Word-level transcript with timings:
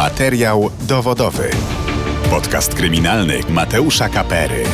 Materiał 0.00 0.70
dowodowy. 0.88 1.50
Podcast 2.30 2.74
kryminalny 2.74 3.40
Mateusza 3.48 4.08
Kapery. 4.08 4.64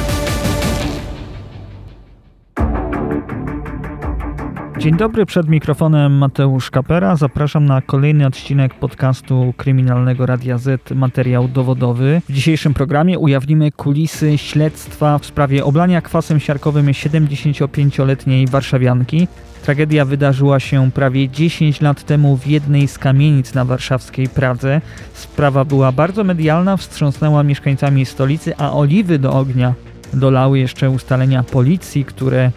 Dzień 4.78 4.96
dobry, 4.96 5.26
przed 5.26 5.48
mikrofonem 5.48 6.12
Mateusz 6.12 6.70
Kapera. 6.70 7.16
Zapraszam 7.16 7.66
na 7.66 7.80
kolejny 7.80 8.26
odcinek 8.26 8.74
podcastu 8.74 9.54
kryminalnego 9.56 10.26
Radia 10.26 10.58
Z 10.58 10.90
Materiał 10.94 11.48
dowodowy. 11.48 12.22
W 12.28 12.32
dzisiejszym 12.32 12.74
programie 12.74 13.18
ujawnimy 13.18 13.72
kulisy 13.72 14.38
śledztwa 14.38 15.18
w 15.18 15.26
sprawie 15.26 15.64
oblania 15.64 16.00
kwasem 16.00 16.40
siarkowym 16.40 16.86
75-letniej 16.86 18.46
warszawianki. 18.46 19.28
Tragedia 19.62 20.04
wydarzyła 20.04 20.60
się 20.60 20.90
prawie 20.90 21.28
10 21.28 21.80
lat 21.80 22.04
temu 22.04 22.36
w 22.36 22.46
jednej 22.46 22.88
z 22.88 22.98
kamienic 22.98 23.54
na 23.54 23.64
warszawskiej 23.64 24.28
Pradze. 24.28 24.80
Sprawa 25.12 25.64
była 25.64 25.92
bardzo 25.92 26.24
medialna, 26.24 26.76
wstrząsnęła 26.76 27.42
mieszkańcami 27.42 28.06
stolicy, 28.06 28.56
a 28.56 28.72
oliwy 28.72 29.18
do 29.18 29.32
ognia 29.32 29.74
dolały 30.14 30.58
jeszcze 30.58 30.90
ustalenia 30.90 31.42
policji, 31.42 32.04
które 32.04 32.50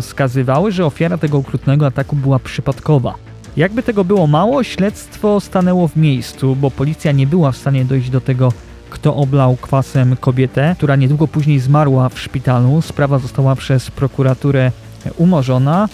wskazywały, 0.00 0.72
że 0.72 0.86
ofiara 0.86 1.18
tego 1.18 1.38
okrutnego 1.38 1.86
ataku 1.86 2.16
była 2.16 2.38
przypadkowa. 2.38 3.14
Jakby 3.56 3.82
tego 3.82 4.04
było 4.04 4.26
mało, 4.26 4.62
śledztwo 4.62 5.40
stanęło 5.40 5.88
w 5.88 5.96
miejscu, 5.96 6.56
bo 6.56 6.70
policja 6.70 7.12
nie 7.12 7.26
była 7.26 7.52
w 7.52 7.56
stanie 7.56 7.84
dojść 7.84 8.10
do 8.10 8.20
tego, 8.20 8.52
kto 8.90 9.16
oblał 9.16 9.56
kwasem 9.56 10.16
kobietę, 10.16 10.74
która 10.78 10.96
niedługo 10.96 11.28
później 11.28 11.60
zmarła 11.60 12.08
w 12.08 12.20
szpitalu. 12.20 12.82
Sprawa 12.82 13.18
została 13.18 13.56
przez 13.56 13.90
prokuraturę 13.90 14.72
umorzona. 15.16 15.88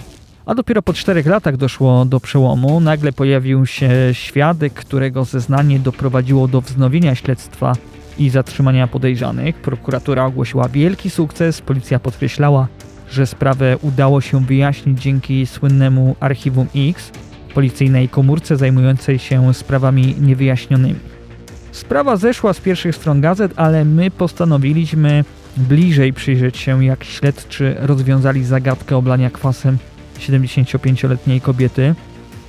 A 0.46 0.54
dopiero 0.54 0.82
po 0.82 0.92
czterech 0.92 1.26
latach 1.26 1.56
doszło 1.56 2.04
do 2.04 2.20
przełomu. 2.20 2.80
Nagle 2.80 3.12
pojawił 3.12 3.66
się 3.66 3.90
świadek, 4.12 4.72
którego 4.72 5.24
zeznanie 5.24 5.78
doprowadziło 5.78 6.48
do 6.48 6.60
wznowienia 6.60 7.14
śledztwa 7.14 7.72
i 8.18 8.30
zatrzymania 8.30 8.86
podejrzanych. 8.86 9.56
Prokuratura 9.56 10.24
ogłosiła 10.24 10.68
wielki 10.68 11.10
sukces. 11.10 11.60
Policja 11.60 11.98
podkreślała, 11.98 12.66
że 13.12 13.26
sprawę 13.26 13.76
udało 13.82 14.20
się 14.20 14.44
wyjaśnić 14.44 15.02
dzięki 15.02 15.46
słynnemu 15.46 16.16
Archiwum 16.20 16.66
X, 16.76 17.10
policyjnej 17.54 18.08
komórce 18.08 18.56
zajmującej 18.56 19.18
się 19.18 19.54
sprawami 19.54 20.14
niewyjaśnionymi. 20.20 20.98
Sprawa 21.72 22.16
zeszła 22.16 22.52
z 22.52 22.60
pierwszych 22.60 22.96
stron 22.96 23.20
gazet, 23.20 23.52
ale 23.56 23.84
my 23.84 24.10
postanowiliśmy 24.10 25.24
bliżej 25.56 26.12
przyjrzeć 26.12 26.56
się, 26.56 26.84
jak 26.84 27.04
śledczy 27.04 27.76
rozwiązali 27.78 28.44
zagadkę 28.44 28.96
oblania 28.96 29.30
kwasem 29.30 29.78
75-letniej 30.18 31.40
kobiety, 31.40 31.94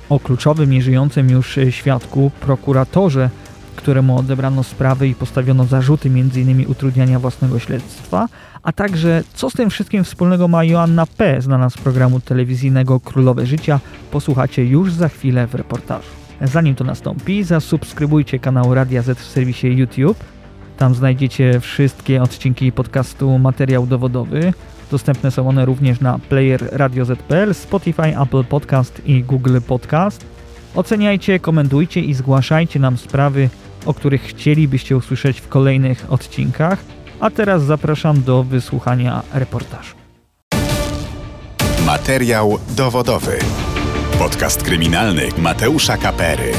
o 0.08 0.20
kluczowym, 0.20 0.70
nieżyjącym 0.70 1.30
już 1.30 1.58
świadku, 1.70 2.30
prokuratorze, 2.40 3.30
któremu 3.76 4.18
odebrano 4.18 4.62
sprawy 4.62 5.08
i 5.08 5.14
postawiono 5.14 5.64
zarzuty 5.64 6.08
m.in. 6.08 6.66
utrudniania 6.66 7.18
własnego 7.18 7.58
śledztwa, 7.58 8.28
a 8.64 8.72
także 8.72 9.24
co 9.34 9.50
z 9.50 9.52
tym 9.52 9.70
wszystkim 9.70 10.04
wspólnego 10.04 10.48
ma 10.48 10.64
Joanna 10.64 11.06
P., 11.06 11.42
znana 11.42 11.70
z 11.70 11.76
programu 11.76 12.20
telewizyjnego 12.20 13.00
Królowe 13.00 13.46
Życia, 13.46 13.80
posłuchacie 14.10 14.64
już 14.64 14.92
za 14.92 15.08
chwilę 15.08 15.46
w 15.46 15.54
reportażu. 15.54 16.08
Zanim 16.40 16.74
to 16.74 16.84
nastąpi, 16.84 17.42
zasubskrybujcie 17.42 18.38
kanał 18.38 18.74
Radia 18.74 19.02
Z 19.02 19.18
w 19.18 19.24
serwisie 19.24 19.66
YouTube. 19.66 20.24
Tam 20.76 20.94
znajdziecie 20.94 21.60
wszystkie 21.60 22.22
odcinki 22.22 22.72
podcastu 22.72 23.38
Materiał 23.38 23.86
Dowodowy. 23.86 24.52
Dostępne 24.90 25.30
są 25.30 25.48
one 25.48 25.64
również 25.64 26.00
na 26.00 26.18
player 26.18 26.68
radio.z.pl, 26.72 27.54
Spotify, 27.54 28.20
Apple 28.22 28.44
Podcast 28.44 29.02
i 29.06 29.22
Google 29.22 29.58
Podcast. 29.66 30.26
Oceniajcie, 30.74 31.38
komentujcie 31.38 32.00
i 32.00 32.14
zgłaszajcie 32.14 32.80
nam 32.80 32.96
sprawy, 32.96 33.48
o 33.86 33.94
których 33.94 34.22
chcielibyście 34.22 34.96
usłyszeć 34.96 35.40
w 35.40 35.48
kolejnych 35.48 36.12
odcinkach. 36.12 36.93
A 37.24 37.30
teraz 37.30 37.62
zapraszam 37.62 38.22
do 38.22 38.42
wysłuchania 38.42 39.22
reportażu. 39.32 39.94
Materiał 41.86 42.58
dowodowy. 42.76 43.38
Podcast 44.18 44.62
kryminalny 44.62 45.28
Mateusza 45.38 45.96
Kapery. 45.96 46.52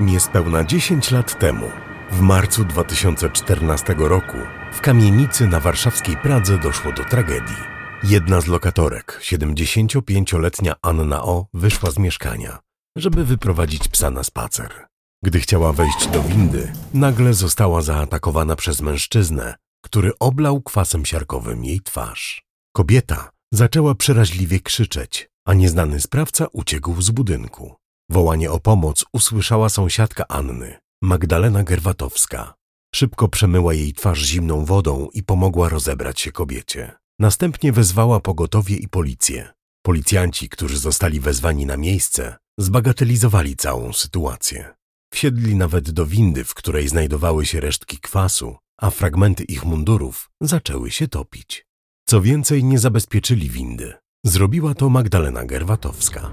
Niespełna 0.00 0.64
10 0.64 1.10
lat 1.10 1.38
temu, 1.38 1.66
w 2.10 2.20
marcu 2.20 2.64
2014 2.64 3.94
roku, 3.98 4.36
w 4.72 4.80
kamienicy 4.80 5.46
na 5.46 5.60
warszawskiej 5.60 6.16
Pradze 6.16 6.58
doszło 6.58 6.92
do 6.92 7.04
tragedii. 7.04 7.62
Jedna 8.04 8.40
z 8.40 8.46
lokatorek, 8.46 9.20
75-letnia 9.22 10.74
Anna 10.82 11.22
O., 11.22 11.46
wyszła 11.54 11.90
z 11.90 11.98
mieszkania, 11.98 12.58
żeby 12.96 13.24
wyprowadzić 13.24 13.88
psa 13.88 14.10
na 14.10 14.24
spacer. 14.24 14.91
Gdy 15.24 15.40
chciała 15.40 15.72
wejść 15.72 16.08
do 16.08 16.22
windy, 16.22 16.72
nagle 16.94 17.34
została 17.34 17.82
zaatakowana 17.82 18.56
przez 18.56 18.80
mężczyznę, 18.80 19.54
który 19.84 20.12
oblał 20.18 20.62
kwasem 20.62 21.04
siarkowym 21.04 21.64
jej 21.64 21.80
twarz. 21.80 22.42
Kobieta 22.76 23.30
zaczęła 23.54 23.94
przeraźliwie 23.94 24.60
krzyczeć, 24.60 25.28
a 25.46 25.54
nieznany 25.54 26.00
sprawca 26.00 26.46
uciekł 26.52 27.02
z 27.02 27.10
budynku. 27.10 27.74
Wołanie 28.10 28.50
o 28.50 28.60
pomoc 28.60 29.04
usłyszała 29.12 29.68
sąsiadka 29.68 30.24
Anny, 30.28 30.78
Magdalena 31.02 31.62
Gerwatowska. 31.62 32.54
Szybko 32.94 33.28
przemyła 33.28 33.74
jej 33.74 33.92
twarz 33.92 34.22
zimną 34.22 34.64
wodą 34.64 35.08
i 35.14 35.22
pomogła 35.22 35.68
rozebrać 35.68 36.20
się 36.20 36.32
kobiecie. 36.32 36.92
Następnie 37.18 37.72
wezwała 37.72 38.20
pogotowie 38.20 38.76
i 38.76 38.88
policję. 38.88 39.52
Policjanci, 39.82 40.48
którzy 40.48 40.78
zostali 40.78 41.20
wezwani 41.20 41.66
na 41.66 41.76
miejsce, 41.76 42.36
zbagatelizowali 42.58 43.56
całą 43.56 43.92
sytuację. 43.92 44.74
Wsiedli 45.12 45.56
nawet 45.56 45.90
do 45.90 46.06
windy, 46.06 46.44
w 46.44 46.54
której 46.54 46.88
znajdowały 46.88 47.46
się 47.46 47.60
resztki 47.60 47.98
kwasu, 47.98 48.56
a 48.80 48.90
fragmenty 48.90 49.44
ich 49.44 49.64
mundurów 49.64 50.30
zaczęły 50.40 50.90
się 50.90 51.08
topić. 51.08 51.66
Co 52.08 52.20
więcej, 52.20 52.64
nie 52.64 52.78
zabezpieczyli 52.78 53.50
windy. 53.50 53.94
Zrobiła 54.26 54.74
to 54.74 54.88
Magdalena 54.88 55.44
Gerwatowska. 55.44 56.30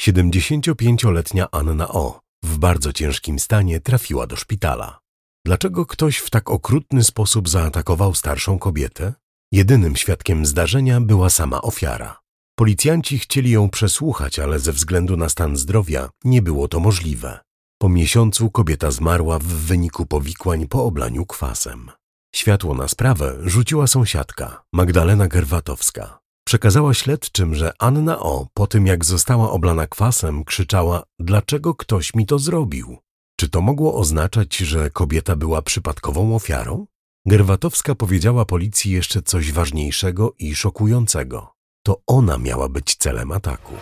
75-letnia 0.00 1.46
Anna 1.52 1.88
O. 1.88 2.20
w 2.44 2.58
bardzo 2.58 2.92
ciężkim 2.92 3.38
stanie 3.38 3.80
trafiła 3.80 4.26
do 4.26 4.36
szpitala. 4.36 4.98
Dlaczego 5.46 5.86
ktoś 5.86 6.18
w 6.18 6.30
tak 6.30 6.50
okrutny 6.50 7.04
sposób 7.04 7.48
zaatakował 7.48 8.14
starszą 8.14 8.58
kobietę? 8.58 9.14
Jedynym 9.52 9.96
świadkiem 9.96 10.46
zdarzenia 10.46 11.00
była 11.00 11.30
sama 11.30 11.62
ofiara. 11.62 12.20
Policjanci 12.60 13.18
chcieli 13.18 13.50
ją 13.50 13.70
przesłuchać, 13.70 14.38
ale 14.38 14.58
ze 14.58 14.72
względu 14.72 15.16
na 15.16 15.28
stan 15.28 15.56
zdrowia 15.56 16.10
nie 16.24 16.42
było 16.42 16.68
to 16.68 16.80
możliwe. 16.80 17.38
Po 17.78 17.88
miesiącu 17.88 18.50
kobieta 18.50 18.90
zmarła 18.90 19.38
w 19.38 19.44
wyniku 19.44 20.06
powikłań 20.06 20.68
po 20.68 20.84
oblaniu 20.84 21.26
kwasem. 21.26 21.90
Światło 22.34 22.74
na 22.74 22.88
sprawę 22.88 23.38
rzuciła 23.42 23.86
sąsiadka, 23.86 24.62
Magdalena 24.72 25.28
Gerwatowska. 25.28 26.18
Przekazała 26.46 26.94
śledczym, 26.94 27.54
że 27.54 27.72
Anna 27.78 28.18
O. 28.18 28.46
po 28.54 28.66
tym 28.66 28.86
jak 28.86 29.04
została 29.04 29.50
oblana 29.50 29.86
kwasem 29.86 30.44
krzyczała 30.44 31.02
dlaczego 31.18 31.74
ktoś 31.74 32.14
mi 32.14 32.26
to 32.26 32.38
zrobił? 32.38 32.98
Czy 33.36 33.48
to 33.48 33.60
mogło 33.60 33.94
oznaczać, 33.94 34.56
że 34.56 34.90
kobieta 34.90 35.36
była 35.36 35.62
przypadkową 35.62 36.34
ofiarą? 36.34 36.86
Gerwatowska 37.26 37.94
powiedziała 37.94 38.44
policji 38.44 38.92
jeszcze 38.92 39.22
coś 39.22 39.52
ważniejszego 39.52 40.34
i 40.38 40.54
szokującego. 40.54 41.49
To 41.82 42.02
ona 42.06 42.38
miała 42.38 42.68
być 42.68 42.96
celem 42.96 43.32
ataku. 43.32 43.74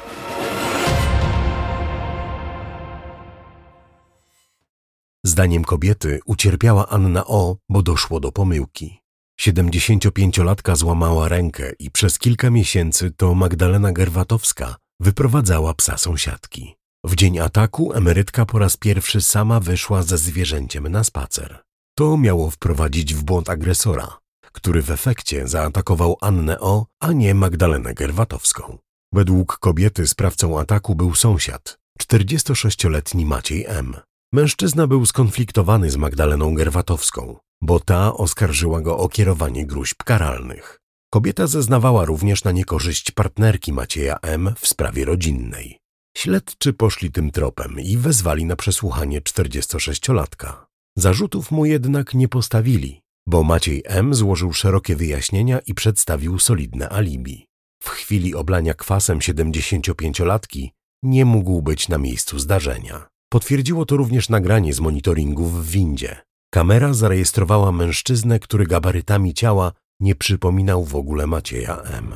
Zdaniem 5.25 5.65
kobiety 5.65 6.21
ucierpiała 6.27 6.89
Anna 6.89 7.27
O., 7.27 7.57
bo 7.69 7.83
doszło 7.83 8.21
do 8.21 8.33
pomyłki. 8.33 8.99
75-latka 9.41 10.77
złamała 10.77 11.29
rękę 11.29 11.73
i 11.79 11.91
przez 11.91 12.19
kilka 12.19 12.51
miesięcy 12.51 13.11
to 13.11 13.35
Magdalena 13.35 13.93
Gerwatowska 13.93 14.77
wyprowadzała 15.01 15.75
psa 15.75 15.99
sąsiadki. 15.99 16.75
W 17.05 17.15
dzień 17.17 17.39
ataku 17.39 17.93
emerytka 17.93 18.47
po 18.47 18.59
raz 18.59 18.77
pierwszy 18.77 19.21
sama 19.21 19.61
wyszła 19.61 20.03
ze 20.03 20.19
zwierzęciem 20.19 20.89
na 20.89 21.05
spacer. 21.05 21.59
To 21.95 22.17
miało 22.17 22.51
wprowadzić 22.51 23.15
w 23.15 23.23
błąd 23.23 23.51
agresora, 23.51 24.19
który 24.53 24.83
w 24.83 24.91
efekcie 24.91 25.49
zaatakował 25.49 26.17
Annę 26.21 26.61
O., 26.61 26.87
a 27.01 27.13
nie 27.13 27.35
Magdalenę 27.35 27.95
Gerwatowską. 27.95 28.79
Według 29.13 29.59
kobiety 29.59 30.07
sprawcą 30.07 30.61
ataku 30.61 30.95
był 30.95 31.15
sąsiad, 31.15 31.79
46-letni 32.03 33.27
Maciej 33.27 33.65
M. 33.69 33.97
Mężczyzna 34.33 34.87
był 34.87 35.07
skonfliktowany 35.07 35.91
z 35.91 35.97
Magdaleną 35.97 36.55
Gerwatowską, 36.55 37.37
bo 37.63 37.81
ta 37.81 38.15
oskarżyła 38.15 38.81
go 38.81 38.99
o 38.99 39.09
kierowanie 39.09 39.67
gruźb 39.67 40.03
karalnych. 40.05 40.79
Kobieta 41.11 41.47
zeznawała 41.47 42.05
również 42.05 42.45
na 42.45 42.53
niekorzyść 42.53 43.11
partnerki 43.11 43.73
Macieja 43.73 44.17
M. 44.23 44.55
w 44.59 44.69
sprawie 44.69 45.05
rodzinnej. 45.05 45.79
Śledczy 46.17 46.73
poszli 46.73 47.13
tym 47.13 47.31
tropem 47.31 47.81
i 47.81 47.97
wezwali 47.97 48.45
na 48.45 48.57
przesłuchanie 48.57 49.21
46-latka. 49.21 50.53
Zarzutów 50.97 51.51
mu 51.51 51.65
jednak 51.65 52.15
nie 52.15 52.29
postawili, 52.29 53.03
bo 53.29 53.45
Maciej 53.45 53.83
M. 53.85 54.15
złożył 54.15 54.53
szerokie 54.53 54.97
wyjaśnienia 54.97 55.59
i 55.59 55.75
przedstawił 55.75 56.39
solidne 56.39 56.89
alibi. 56.89 57.47
W 57.83 57.89
chwili 57.89 58.35
oblania 58.35 58.75
kwasem 58.75 59.19
75-latki 59.19 60.69
nie 61.03 61.25
mógł 61.25 61.63
być 61.63 61.89
na 61.89 61.99
miejscu 61.99 62.39
zdarzenia. 62.39 63.09
Potwierdziło 63.33 63.87
to 63.87 63.97
również 63.97 64.29
nagranie 64.29 64.75
z 64.75 64.81
monitoringu 64.81 65.45
w 65.45 65.67
windzie. 65.67 66.17
Kamera 66.51 66.95
zarejestrowała 66.95 67.73
mężczyznę, 67.73 68.39
który 68.39 68.67
gabarytami 68.67 69.35
ciała 69.35 69.73
nie 70.01 70.15
przypominał 70.15 70.85
w 70.85 70.97
ogóle 70.97 71.27
Macieja 71.27 71.83
M. 71.83 72.13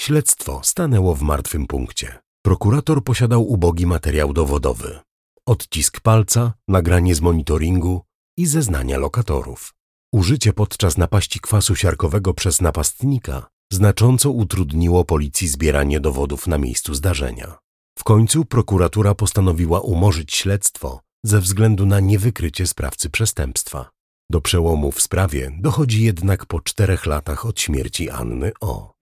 Śledztwo 0.00 0.60
stanęło 0.64 1.14
w 1.14 1.22
martwym 1.22 1.66
punkcie. 1.66 2.18
Prokurator 2.42 3.04
posiadał 3.04 3.48
ubogi 3.48 3.86
materiał 3.86 4.32
dowodowy. 4.32 5.00
Odcisk 5.46 6.00
palca, 6.00 6.52
nagranie 6.68 7.14
z 7.14 7.20
monitoringu 7.20 8.02
i 8.36 8.46
zeznania 8.46 8.98
lokatorów. 8.98 9.74
Użycie 10.12 10.52
podczas 10.52 10.98
napaści 10.98 11.40
kwasu 11.40 11.76
siarkowego 11.76 12.34
przez 12.34 12.60
napastnika 12.60 13.46
znacząco 13.72 14.30
utrudniło 14.30 15.04
policji 15.04 15.48
zbieranie 15.48 16.00
dowodów 16.00 16.46
na 16.46 16.58
miejscu 16.58 16.94
zdarzenia. 16.94 17.58
W 17.98 18.04
końcu 18.04 18.44
prokuratura 18.44 19.14
postanowiła 19.14 19.80
umorzyć 19.80 20.34
śledztwo 20.34 21.00
ze 21.24 21.40
względu 21.40 21.86
na 21.86 22.00
niewykrycie 22.00 22.66
sprawcy 22.66 23.10
przestępstwa. 23.10 23.90
Do 24.30 24.40
przełomu 24.40 24.92
w 24.92 25.02
sprawie 25.02 25.52
dochodzi 25.60 26.04
jednak 26.04 26.46
po 26.46 26.60
czterech 26.60 27.06
latach 27.06 27.46
od 27.46 27.60
śmierci 27.60 28.10
Anny 28.10 28.52
O. 28.60 28.94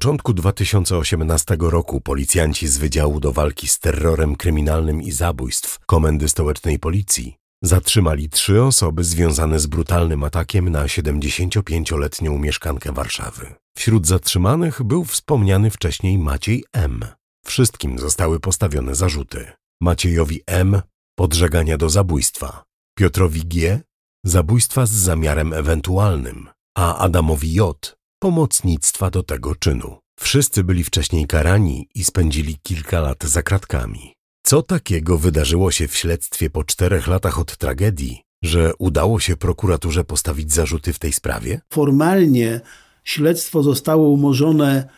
początku 0.00 0.32
2018 0.34 1.56
roku 1.60 2.00
policjanci 2.00 2.68
z 2.68 2.78
Wydziału 2.78 3.20
do 3.20 3.32
Walki 3.32 3.68
z 3.68 3.78
Terrorem 3.78 4.36
Kryminalnym 4.36 5.02
i 5.02 5.12
Zabójstw 5.12 5.78
Komendy 5.86 6.28
Stołecznej 6.28 6.78
Policji 6.78 7.36
zatrzymali 7.62 8.28
trzy 8.28 8.62
osoby 8.62 9.04
związane 9.04 9.60
z 9.60 9.66
brutalnym 9.66 10.24
atakiem 10.24 10.68
na 10.68 10.84
75-letnią 10.84 12.38
mieszkankę 12.38 12.92
Warszawy. 12.92 13.54
Wśród 13.76 14.06
zatrzymanych 14.06 14.82
był 14.82 15.04
wspomniany 15.04 15.70
wcześniej 15.70 16.18
Maciej 16.18 16.64
M. 16.72 17.04
Wszystkim 17.46 17.98
zostały 17.98 18.40
postawione 18.40 18.94
zarzuty. 18.94 19.52
Maciejowi 19.80 20.40
M. 20.46 20.82
podżegania 21.18 21.76
do 21.76 21.90
zabójstwa, 21.90 22.64
Piotrowi 22.98 23.46
G. 23.46 23.80
zabójstwa 24.24 24.86
z 24.86 24.90
zamiarem 24.90 25.52
ewentualnym, 25.52 26.48
a 26.76 26.98
Adamowi 26.98 27.52
J. 27.52 27.99
pomocnictwa 28.20 29.10
do 29.10 29.22
tego 29.22 29.54
czynu. 29.54 29.98
Wszyscy 30.20 30.64
byli 30.64 30.84
wcześniej 30.84 31.26
karani 31.26 31.88
i 31.94 32.04
spędzili 32.04 32.58
kilka 32.62 33.00
lat 33.00 33.24
za 33.24 33.42
kratkami. 33.42 34.14
Co 34.42 34.62
takiego 34.62 35.18
wydarzyło 35.18 35.70
się 35.70 35.88
w 35.88 35.96
śledztwie 35.96 36.50
po 36.50 36.64
czterech 36.64 37.06
latach 37.06 37.38
od 37.38 37.56
tragedii, 37.56 38.22
że 38.42 38.72
udało 38.78 39.20
się 39.20 39.36
prokuraturze 39.36 40.04
postawić 40.04 40.52
zarzuty 40.52 40.92
w 40.92 40.98
tej 40.98 41.12
sprawie? 41.12 41.60
Formalnie 41.72 42.60
śledztwo 43.04 43.62
zostało 43.62 44.08
umorzone 44.08 44.88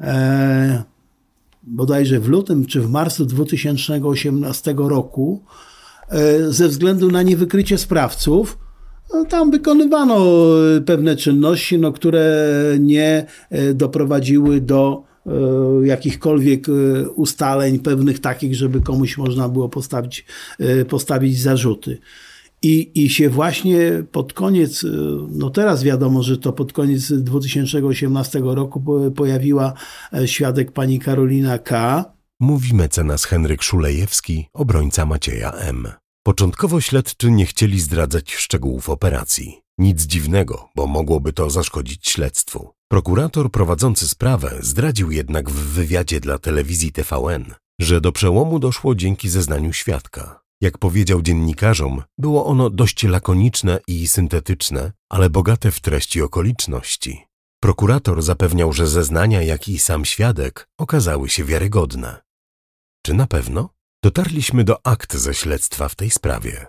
e, 0.00 0.84
bodajże 1.62 2.20
w 2.20 2.28
lutym 2.28 2.66
czy 2.66 2.80
w 2.80 2.90
marcu 2.90 3.26
2018 3.26 4.74
roku 4.78 5.44
e, 6.08 6.52
ze 6.52 6.68
względu 6.68 7.10
na 7.10 7.22
niewykrycie 7.22 7.78
sprawców. 7.78 8.58
No, 9.14 9.24
tam 9.24 9.50
wykonywano 9.50 10.16
e, 10.76 10.80
pewne 10.80 11.16
czynności, 11.16 11.78
no, 11.78 11.92
które 11.92 12.34
nie 12.80 13.26
e, 13.50 13.74
doprowadziły 13.74 14.60
do 14.60 15.02
e, 15.26 15.30
jakichkolwiek 15.86 16.66
ustaleń 17.14 17.78
pewnych 17.78 18.18
takich, 18.18 18.54
żeby 18.54 18.80
komuś 18.80 19.18
można 19.18 19.48
było 19.48 19.68
postawić, 19.68 20.24
postawić 20.88 21.40
zarzuty. 21.40 21.98
I, 22.62 23.04
I 23.04 23.08
się 23.08 23.28
właśnie 23.30 24.04
pod 24.12 24.32
koniec, 24.32 24.86
no 25.28 25.50
teraz 25.50 25.82
wiadomo, 25.84 26.22
że 26.22 26.38
to 26.38 26.52
pod 26.52 26.72
koniec 26.72 27.12
2018 27.12 28.40
roku 28.44 28.80
po- 28.80 29.10
pojawiła 29.10 29.72
świadek 30.26 30.72
pani 30.72 30.98
Karolina 30.98 31.58
K. 31.58 32.04
Mówi 32.40 32.74
mecenas 32.74 33.24
Henryk 33.24 33.62
Szulejewski, 33.62 34.48
obrońca 34.52 35.06
Macieja 35.06 35.52
M. 35.52 35.88
Początkowo 36.26 36.80
śledczy 36.80 37.30
nie 37.30 37.46
chcieli 37.46 37.80
zdradzać 37.80 38.34
szczegółów 38.34 38.90
operacji. 38.90 39.60
Nic 39.78 40.02
dziwnego, 40.02 40.68
bo 40.76 40.86
mogłoby 40.86 41.32
to 41.32 41.50
zaszkodzić 41.50 42.08
śledztwu. 42.08 42.70
Prokurator 42.88 43.50
prowadzący 43.50 44.08
sprawę 44.08 44.58
zdradził 44.60 45.10
jednak 45.10 45.50
w 45.50 45.54
wywiadzie 45.54 46.20
dla 46.20 46.38
telewizji 46.38 46.92
TVN, 46.92 47.54
że 47.80 48.00
do 48.00 48.12
przełomu 48.12 48.58
doszło 48.58 48.94
dzięki 48.94 49.28
zeznaniu 49.28 49.72
świadka. 49.72 50.40
Jak 50.60 50.78
powiedział 50.78 51.22
dziennikarzom, 51.22 52.02
było 52.18 52.46
ono 52.46 52.70
dość 52.70 53.04
lakoniczne 53.04 53.80
i 53.86 54.08
syntetyczne, 54.08 54.92
ale 55.10 55.30
bogate 55.30 55.70
w 55.70 55.80
treści 55.80 56.22
okoliczności. 56.22 57.24
Prokurator 57.62 58.22
zapewniał, 58.22 58.72
że 58.72 58.86
zeznania, 58.86 59.42
jak 59.42 59.68
i 59.68 59.78
sam 59.78 60.04
świadek 60.04 60.68
okazały 60.78 61.28
się 61.28 61.44
wiarygodne. 61.44 62.22
Czy 63.02 63.14
na 63.14 63.26
pewno? 63.26 63.75
Dotarliśmy 64.06 64.64
do 64.64 64.86
akt 64.86 65.14
ze 65.14 65.34
śledztwa 65.34 65.88
w 65.88 65.94
tej 65.94 66.10
sprawie. 66.10 66.66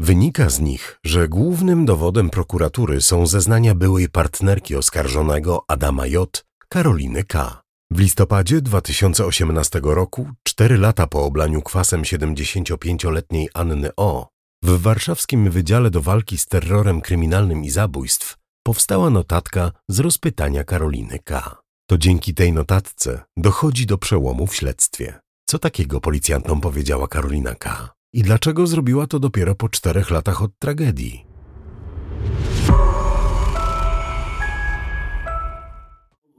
Wynika 0.00 0.50
z 0.50 0.60
nich, 0.60 0.98
że 1.04 1.28
głównym 1.28 1.84
dowodem 1.84 2.30
prokuratury 2.30 3.00
są 3.00 3.26
zeznania 3.26 3.74
byłej 3.74 4.08
partnerki 4.08 4.76
oskarżonego 4.76 5.64
Adama 5.68 6.06
J., 6.06 6.44
Karoliny 6.68 7.24
K. 7.24 7.62
W 7.90 7.98
listopadzie 7.98 8.60
2018 8.60 9.80
roku, 9.84 10.28
cztery 10.42 10.78
lata 10.78 11.06
po 11.06 11.24
oblaniu 11.24 11.62
kwasem 11.62 12.02
75-letniej 12.02 13.48
Anny 13.54 13.90
O., 13.96 14.28
w 14.62 14.82
warszawskim 14.82 15.50
Wydziale 15.50 15.90
do 15.90 16.00
Walki 16.00 16.38
z 16.38 16.46
Terrorem 16.46 17.00
Kryminalnym 17.00 17.64
i 17.64 17.70
Zabójstw 17.70 18.36
powstała 18.62 19.10
notatka 19.10 19.72
z 19.88 20.00
rozpytania 20.00 20.64
Karoliny 20.64 21.18
K. 21.24 21.56
To 21.88 21.98
dzięki 21.98 22.34
tej 22.34 22.52
notatce 22.52 23.22
dochodzi 23.36 23.86
do 23.86 23.98
przełomu 23.98 24.46
w 24.46 24.56
śledztwie. 24.56 25.23
Co 25.54 25.58
takiego 25.58 26.00
policjantom 26.00 26.60
powiedziała 26.60 27.08
Karolina 27.08 27.54
K. 27.54 27.90
I 28.12 28.22
dlaczego 28.22 28.66
zrobiła 28.66 29.06
to 29.06 29.18
dopiero 29.18 29.54
po 29.54 29.68
czterech 29.68 30.10
latach 30.10 30.42
od 30.42 30.58
tragedii? 30.58 31.26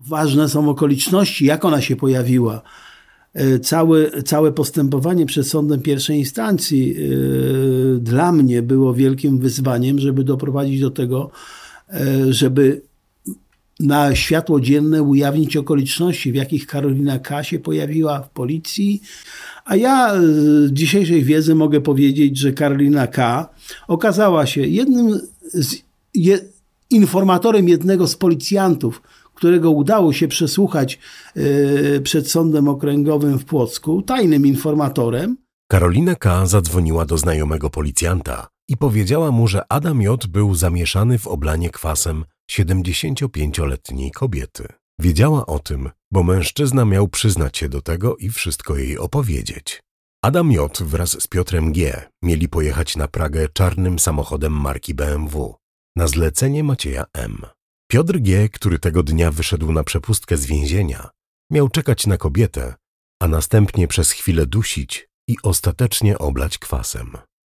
Ważne 0.07 0.49
są 0.49 0.69
okoliczności, 0.69 1.45
jak 1.45 1.65
ona 1.65 1.81
się 1.81 1.95
pojawiła. 1.95 2.61
E, 3.33 3.59
Całe, 3.59 4.23
całe 4.23 4.51
postępowanie 4.51 5.25
przed 5.25 5.47
sądem 5.47 5.81
pierwszej 5.81 6.17
instancji 6.17 6.95
e, 6.95 7.99
dla 7.99 8.31
mnie 8.31 8.61
było 8.61 8.93
wielkim 8.93 9.39
wyzwaniem, 9.39 9.99
żeby 9.99 10.23
doprowadzić 10.23 10.81
do 10.81 10.91
tego, 10.91 11.31
e, 11.89 12.33
żeby 12.33 12.81
na 13.79 14.15
światło 14.15 14.61
dzienne 14.61 15.03
ujawnić 15.03 15.57
okoliczności, 15.57 16.31
w 16.31 16.35
jakich 16.35 16.67
Karolina 16.67 17.19
K. 17.19 17.43
się 17.43 17.59
pojawiła 17.59 18.21
w 18.21 18.29
policji. 18.29 19.01
A 19.65 19.75
ja 19.75 20.15
z 20.15 20.71
dzisiejszej 20.71 21.23
wiedzy 21.23 21.55
mogę 21.55 21.81
powiedzieć, 21.81 22.37
że 22.37 22.53
Karolina 22.53 23.07
K. 23.07 23.49
okazała 23.87 24.45
się 24.45 24.61
jednym 24.61 25.19
z 25.41 25.75
je, 26.13 26.39
informatorem 26.89 27.69
jednego 27.69 28.07
z 28.07 28.15
policjantów, 28.15 29.01
którego 29.33 29.71
udało 29.71 30.13
się 30.13 30.27
przesłuchać 30.27 30.99
e, 31.35 31.99
przed 31.99 32.31
sądem 32.31 32.67
okręgowym 32.67 33.39
w 33.39 33.45
Płocku, 33.45 34.01
tajnym 34.01 34.45
informatorem. 34.45 35.37
Karolina 35.67 36.15
K. 36.15 36.45
zadzwoniła 36.45 37.05
do 37.05 37.17
znajomego 37.17 37.69
policjanta 37.69 38.47
i 38.67 38.77
powiedziała 38.77 39.31
mu, 39.31 39.47
że 39.47 39.63
Adam 39.69 40.01
J. 40.01 40.27
był 40.27 40.55
zamieszany 40.55 41.17
w 41.17 41.27
oblanie 41.27 41.69
kwasem 41.69 42.25
75-letniej 42.51 44.11
kobiety. 44.11 44.67
Wiedziała 44.99 45.45
o 45.45 45.59
tym, 45.59 45.89
bo 46.11 46.23
mężczyzna 46.23 46.85
miał 46.85 47.07
przyznać 47.07 47.57
się 47.57 47.69
do 47.69 47.81
tego 47.81 48.15
i 48.17 48.29
wszystko 48.29 48.77
jej 48.77 48.97
opowiedzieć. 48.97 49.83
Adam 50.23 50.51
J. 50.51 50.81
wraz 50.81 51.21
z 51.21 51.27
Piotrem 51.27 51.73
G. 51.73 52.09
mieli 52.21 52.49
pojechać 52.49 52.95
na 52.95 53.07
Pragę 53.07 53.49
czarnym 53.49 53.99
samochodem 53.99 54.53
marki 54.53 54.93
BMW 54.93 55.55
na 55.95 56.07
zlecenie 56.07 56.63
Macieja 56.63 57.05
M. 57.13 57.45
Piotr 57.91 58.19
G., 58.19 58.49
który 58.49 58.79
tego 58.79 59.03
dnia 59.03 59.31
wyszedł 59.31 59.71
na 59.71 59.83
przepustkę 59.83 60.37
z 60.37 60.45
więzienia, 60.45 61.09
miał 61.51 61.69
czekać 61.69 62.07
na 62.07 62.17
kobietę, 62.17 62.73
a 63.21 63.27
następnie 63.27 63.87
przez 63.87 64.11
chwilę 64.11 64.45
dusić 64.45 65.07
i 65.29 65.35
ostatecznie 65.43 66.17
oblać 66.17 66.57
kwasem. 66.57 67.17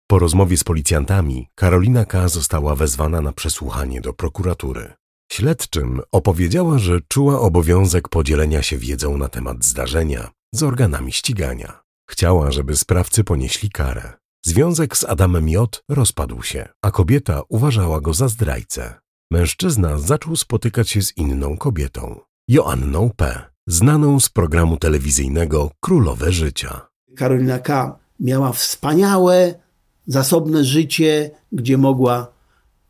Po 0.08 0.20
rozmowie 0.20 0.58
z 0.58 0.64
policjantami 0.64 1.48
Karolina 1.56 2.06
K. 2.06 2.28
została 2.28 2.76
wezwana 2.76 3.22
na 3.22 3.32
przesłuchanie 3.32 4.02
do 4.02 4.14
prokuratury. 4.14 4.94
Śledczym 5.32 6.02
opowiedziała, 6.12 6.78
że 6.78 7.00
czuła 7.08 7.40
obowiązek 7.40 8.10
podzielenia 8.10 8.62
się 8.62 8.78
wiedzą 8.78 9.18
na 9.18 9.28
temat 9.28 9.66
zdarzenia 9.66 10.32
z 10.54 10.64
organami 10.64 11.12
ścigania. 11.12 11.82
Chciała, 12.10 12.52
żeby 12.52 12.76
sprawcy 12.76 13.24
ponieśli 13.24 13.70
karę. 13.70 14.14
Związek 14.46 14.98
z 14.98 15.04
Adamem 15.04 15.50
J. 15.50 15.84
rozpadł 15.90 16.44
się, 16.44 16.70
a 16.82 16.92
kobieta 16.92 17.42
uważała 17.50 18.02
go 18.02 18.14
za 18.14 18.28
zdrajcę. 18.28 18.94
Mężczyzna 19.32 19.98
zaczął 19.98 20.36
spotykać 20.36 20.90
się 20.90 21.02
z 21.02 21.18
inną 21.18 21.58
kobietą, 21.58 22.20
Joanną 22.48 23.12
P., 23.16 23.42
znaną 23.68 24.20
z 24.20 24.30
programu 24.30 24.78
telewizyjnego 24.78 25.72
Królowe 25.80 26.32
Życia. 26.32 26.82
Karolina 27.16 27.60
K. 27.60 28.00
miała 28.20 28.52
wspaniałe, 28.52 29.65
zasobne 30.08 30.64
życie, 30.64 31.32
gdzie 31.52 31.78
mogła 31.78 32.36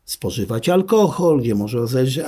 spożywać 0.04 0.68
alkohol, 0.68 1.40
gdzie 1.40 1.54
może 1.54 1.86
zjeść 1.86 2.18
e, 2.18 2.24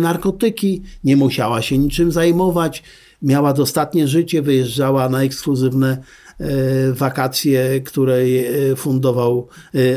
narkotyki, 0.00 0.82
nie 1.04 1.16
musiała 1.16 1.62
się 1.62 1.78
niczym 1.78 2.12
zajmować, 2.12 2.82
miała 3.22 3.52
dostatnie 3.52 4.08
życie, 4.08 4.42
wyjeżdżała 4.42 5.08
na 5.08 5.22
ekskluzywne 5.22 6.02
e, 6.38 6.92
wakacje, 6.92 7.80
które 7.80 8.14
e, 8.14 8.76
fundował 8.76 9.48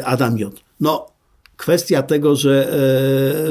Adam 0.04 0.38
J. 0.38 0.54
No, 0.80 1.08
kwestia 1.58 2.04
tego, 2.04 2.36
że, 2.36 2.74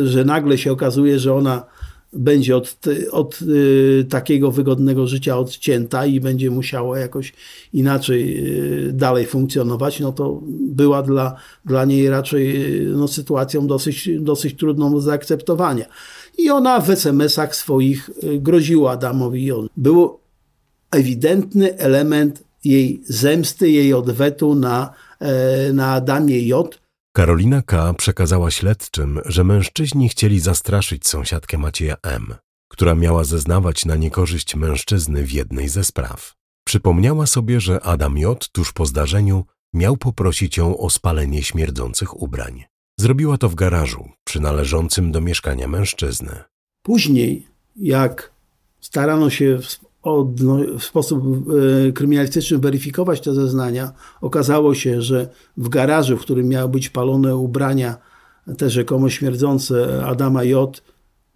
że 0.04 0.24
nagle 0.24 0.58
się 0.58 0.72
okazuje, 0.72 1.18
że 1.18 1.34
ona 1.34 1.64
będzie 2.12 2.56
od, 2.56 2.76
od 3.10 3.42
y, 3.42 4.06
takiego 4.10 4.50
wygodnego 4.50 5.06
życia 5.06 5.38
odcięta 5.38 6.06
i 6.06 6.20
będzie 6.20 6.50
musiała 6.50 6.98
jakoś 6.98 7.32
inaczej 7.72 8.46
y, 8.88 8.92
dalej 8.92 9.26
funkcjonować, 9.26 10.00
no 10.00 10.12
to 10.12 10.40
była 10.60 11.02
dla, 11.02 11.36
dla 11.64 11.84
niej 11.84 12.08
raczej 12.08 12.72
y, 12.82 12.92
no, 12.96 13.08
sytuacją 13.08 13.66
dosyć, 13.66 14.10
dosyć 14.20 14.58
trudną 14.58 14.92
do 14.92 15.00
zaakceptowania. 15.00 15.84
I 16.38 16.50
ona 16.50 16.80
w 16.80 16.90
SMS-ach 16.90 17.56
swoich 17.56 18.10
groziła 18.38 18.92
Adamowi 18.92 19.44
Jon. 19.44 19.68
Był 19.76 20.18
ewidentny 20.90 21.78
element 21.78 22.44
jej 22.64 23.02
zemsty, 23.04 23.70
jej 23.70 23.94
odwetu 23.94 24.54
na, 24.54 24.92
e, 25.20 25.72
na 25.72 25.92
Adamie 25.92 26.46
J. 26.46 26.78
Karolina 27.12 27.62
K. 27.62 27.94
przekazała 27.94 28.50
śledczym, 28.50 29.20
że 29.24 29.44
mężczyźni 29.44 30.08
chcieli 30.08 30.40
zastraszyć 30.40 31.06
sąsiadkę 31.06 31.58
Macieja 31.58 31.96
M., 32.02 32.34
która 32.68 32.94
miała 32.94 33.24
zeznawać 33.24 33.84
na 33.84 33.96
niekorzyść 33.96 34.56
mężczyzny 34.56 35.24
w 35.24 35.32
jednej 35.32 35.68
ze 35.68 35.84
spraw. 35.84 36.34
Przypomniała 36.64 37.26
sobie, 37.26 37.60
że 37.60 37.80
Adam 37.82 38.18
J. 38.18 38.48
tuż 38.52 38.72
po 38.72 38.86
zdarzeniu 38.86 39.44
miał 39.74 39.96
poprosić 39.96 40.56
ją 40.56 40.78
o 40.78 40.90
spalenie 40.90 41.42
śmierdzących 41.42 42.22
ubrań. 42.22 42.64
Zrobiła 43.00 43.38
to 43.38 43.48
w 43.48 43.54
garażu, 43.54 44.08
przynależącym 44.24 45.12
do 45.12 45.20
mieszkania 45.20 45.68
mężczyzny. 45.68 46.42
Później, 46.82 47.46
jak 47.76 48.32
starano 48.80 49.30
się 49.30 49.58
w, 50.78 50.84
sposób 50.84 51.24
e, 51.88 51.92
kryminalistyczny 51.92 52.58
weryfikować 52.58 53.20
te 53.20 53.34
zeznania, 53.34 53.92
okazało 54.20 54.74
się, 54.74 55.02
że 55.02 55.28
w 55.56 55.68
garażu, 55.68 56.16
w 56.16 56.20
którym 56.20 56.48
miały 56.48 56.68
być 56.68 56.88
palone 56.88 57.36
ubrania, 57.36 57.96
te 58.58 58.70
rzekomo 58.70 59.10
śmierdzące 59.10 60.04
Adama 60.06 60.44
J., 60.44 60.82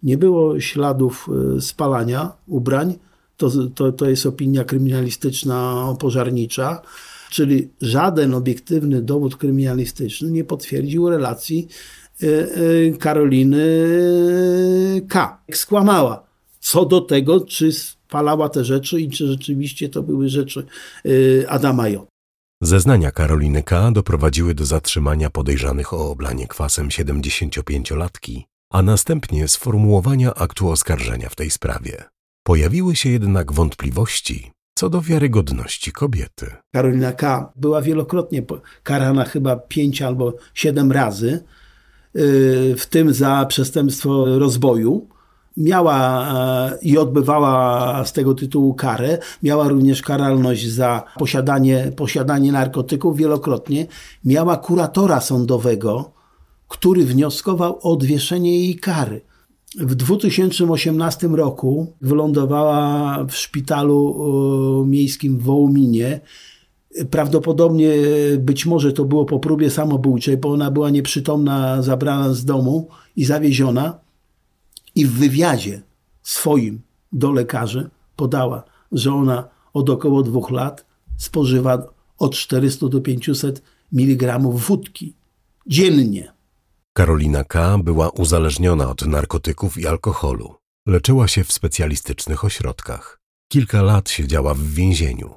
nie 0.03 0.17
było 0.17 0.59
śladów 0.59 1.29
e, 1.57 1.61
spalania 1.61 2.31
ubrań. 2.47 2.93
To, 3.37 3.49
to, 3.75 3.91
to 3.91 4.09
jest 4.09 4.25
opinia 4.25 4.63
kryminalistyczna 4.63 5.85
pożarnicza. 5.99 6.81
Czyli 7.29 7.69
żaden 7.81 8.33
obiektywny 8.33 9.01
dowód 9.01 9.35
kryminalistyczny 9.35 10.31
nie 10.31 10.43
potwierdził 10.43 11.09
relacji 11.09 11.67
e, 12.21 12.97
Karoliny 12.97 13.65
K. 15.07 15.41
Skłamała 15.51 16.25
co 16.65 16.85
do 16.85 17.01
tego, 17.01 17.41
czy 17.41 17.69
spalała 18.07 18.49
te 18.49 18.63
rzeczy 18.63 19.01
i 19.01 19.09
czy 19.09 19.27
rzeczywiście 19.27 19.89
to 19.89 20.03
były 20.03 20.29
rzeczy 20.29 20.65
e, 21.43 21.49
Adama 21.49 21.89
J. 21.89 22.07
Zeznania 22.61 23.11
Karoliny 23.11 23.63
K. 23.63 23.91
doprowadziły 23.91 24.55
do 24.55 24.65
zatrzymania 24.65 25.29
podejrzanych 25.29 25.93
o 25.93 26.11
oblanie 26.11 26.47
kwasem 26.47 26.87
75-latki, 26.87 28.41
a 28.73 28.81
następnie 28.81 29.47
sformułowania 29.47 30.33
aktu 30.33 30.69
oskarżenia 30.69 31.29
w 31.29 31.35
tej 31.35 31.51
sprawie. 31.51 32.03
Pojawiły 32.43 32.95
się 32.95 33.09
jednak 33.09 33.53
wątpliwości 33.53 34.51
co 34.77 34.89
do 34.89 35.01
wiarygodności 35.01 35.91
kobiety. 35.91 36.51
Karolina 36.73 37.11
K. 37.11 37.51
była 37.55 37.81
wielokrotnie 37.81 38.43
karana 38.83 39.25
chyba 39.25 39.55
pięć 39.55 40.01
albo 40.01 40.33
siedem 40.53 40.91
razy, 40.91 41.43
yy, 42.13 42.75
w 42.77 42.85
tym 42.89 43.13
za 43.13 43.45
przestępstwo 43.45 44.39
rozboju. 44.39 45.09
Miała 45.57 46.27
e, 46.71 46.77
i 46.81 46.97
odbywała 46.97 48.05
z 48.05 48.13
tego 48.13 48.33
tytułu 48.33 48.73
karę. 48.73 49.17
Miała 49.43 49.67
również 49.67 50.01
karalność 50.01 50.67
za 50.67 51.03
posiadanie, 51.19 51.91
posiadanie 51.95 52.51
narkotyków 52.51 53.17
wielokrotnie. 53.17 53.87
Miała 54.25 54.57
kuratora 54.57 55.21
sądowego, 55.21 56.11
który 56.67 57.05
wnioskował 57.05 57.79
o 57.81 57.91
odwieszenie 57.91 58.59
jej 58.59 58.75
kary. 58.75 59.21
W 59.79 59.95
2018 59.95 61.27
roku 61.27 61.93
wylądowała 62.01 63.17
w 63.29 63.35
szpitalu 63.35 64.15
e, 64.83 64.87
miejskim 64.87 65.37
w 65.37 65.43
Wołominie. 65.43 66.19
Prawdopodobnie 67.11 67.91
być 68.39 68.65
może 68.65 68.93
to 68.93 69.05
było 69.05 69.25
po 69.25 69.39
próbie 69.39 69.69
samobójczej, 69.69 70.37
bo 70.37 70.49
ona 70.49 70.71
była 70.71 70.89
nieprzytomna, 70.89 71.81
zabrana 71.81 72.33
z 72.33 72.45
domu 72.45 72.87
i 73.15 73.25
zawieziona. 73.25 74.04
I 74.95 75.05
w 75.05 75.11
wywiadzie 75.11 75.81
swoim 76.23 76.81
do 77.11 77.31
lekarzy 77.31 77.89
podała, 78.15 78.63
że 78.91 79.13
ona 79.13 79.49
od 79.73 79.89
około 79.89 80.23
dwóch 80.23 80.51
lat 80.51 80.85
spożywa 81.17 81.87
od 82.17 82.35
400 82.35 82.87
do 82.87 83.01
500 83.01 83.61
mg 83.93 84.39
wódki 84.39 85.13
dziennie. 85.67 86.33
Karolina 86.93 87.43
K. 87.43 87.77
była 87.77 88.09
uzależniona 88.09 88.89
od 88.89 89.05
narkotyków 89.05 89.77
i 89.77 89.87
alkoholu. 89.87 90.55
Leczyła 90.87 91.27
się 91.27 91.43
w 91.43 91.53
specjalistycznych 91.53 92.45
ośrodkach. 92.45 93.19
Kilka 93.51 93.81
lat 93.81 94.09
siedziała 94.09 94.53
w 94.53 94.61
więzieniu. 94.61 95.35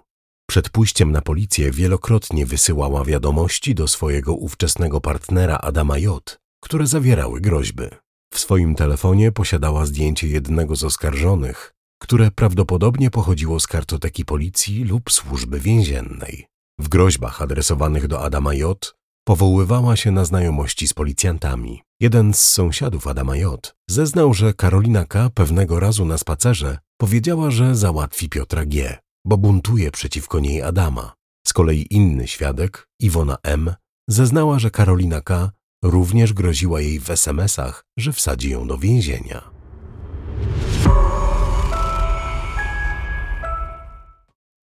Przed 0.49 0.71
pójściem 0.71 1.13
na 1.13 1.23
policję 1.23 1.71
wielokrotnie 1.71 2.47
wysyłała 2.47 3.05
wiadomości 3.05 3.75
do 3.75 3.89
swojego 3.89 4.35
ówczesnego 4.35 5.01
partnera 5.01 5.59
Adama 5.59 5.99
J., 5.99 6.39
które 6.61 6.87
zawierały 6.87 7.41
groźby. 7.41 7.85
W 8.33 8.39
swoim 8.39 8.75
telefonie 8.75 9.33
posiadała 9.33 9.87
zdjęcie 9.87 10.29
jednego 10.29 10.77
z 10.77 10.85
oskarżonych, 10.85 11.75
które 12.03 12.31
prawdopodobnie 12.31 13.11
pochodziło 13.11 13.61
z 13.61 13.67
kartoteki 13.67 14.25
policji 14.25 14.85
lub 14.85 15.13
służby 15.13 15.61
więziennej. 15.61 16.47
W 16.81 16.89
groźbach 16.89 17.43
adresowanych 17.43 18.07
do 18.07 18.23
Adama 18.23 18.55
J. 18.55 18.95
powoływała 19.25 19.97
się 19.97 20.11
na 20.11 20.25
znajomości 20.25 20.89
z 20.89 20.95
policjantami. 20.95 21.83
Jeden 22.01 22.35
z 22.35 22.41
sąsiadów 22.41 23.07
Adama 23.07 23.37
J. 23.37 23.75
zeznał, 23.91 24.35
że 24.35 24.55
Karolina 24.55 25.05
K. 25.05 25.31
pewnego 25.31 25.81
razu 25.81 26.05
na 26.05 26.19
spacerze 26.19 26.79
powiedziała, 27.01 27.51
że 27.51 27.77
załatwi 27.77 28.29
Piotra 28.29 28.67
G., 28.67 28.99
bo 29.25 29.37
buntuje 29.37 29.91
przeciwko 29.91 30.41
niej 30.41 30.63
Adama. 30.63 31.13
Z 31.47 31.53
kolei 31.53 31.87
inny 31.91 32.29
świadek, 32.29 32.89
Iwona 33.01 33.37
M., 33.43 33.75
zeznała, 34.09 34.59
że 34.59 34.71
Karolina 34.71 35.21
K. 35.21 35.51
również 35.85 36.33
groziła 36.33 36.81
jej 36.81 37.01
w 37.01 37.11
SMS-ach, 37.11 37.85
że 37.99 38.13
wsadzi 38.13 38.51
ją 38.51 38.67
do 38.67 38.79
więzienia. 38.79 39.51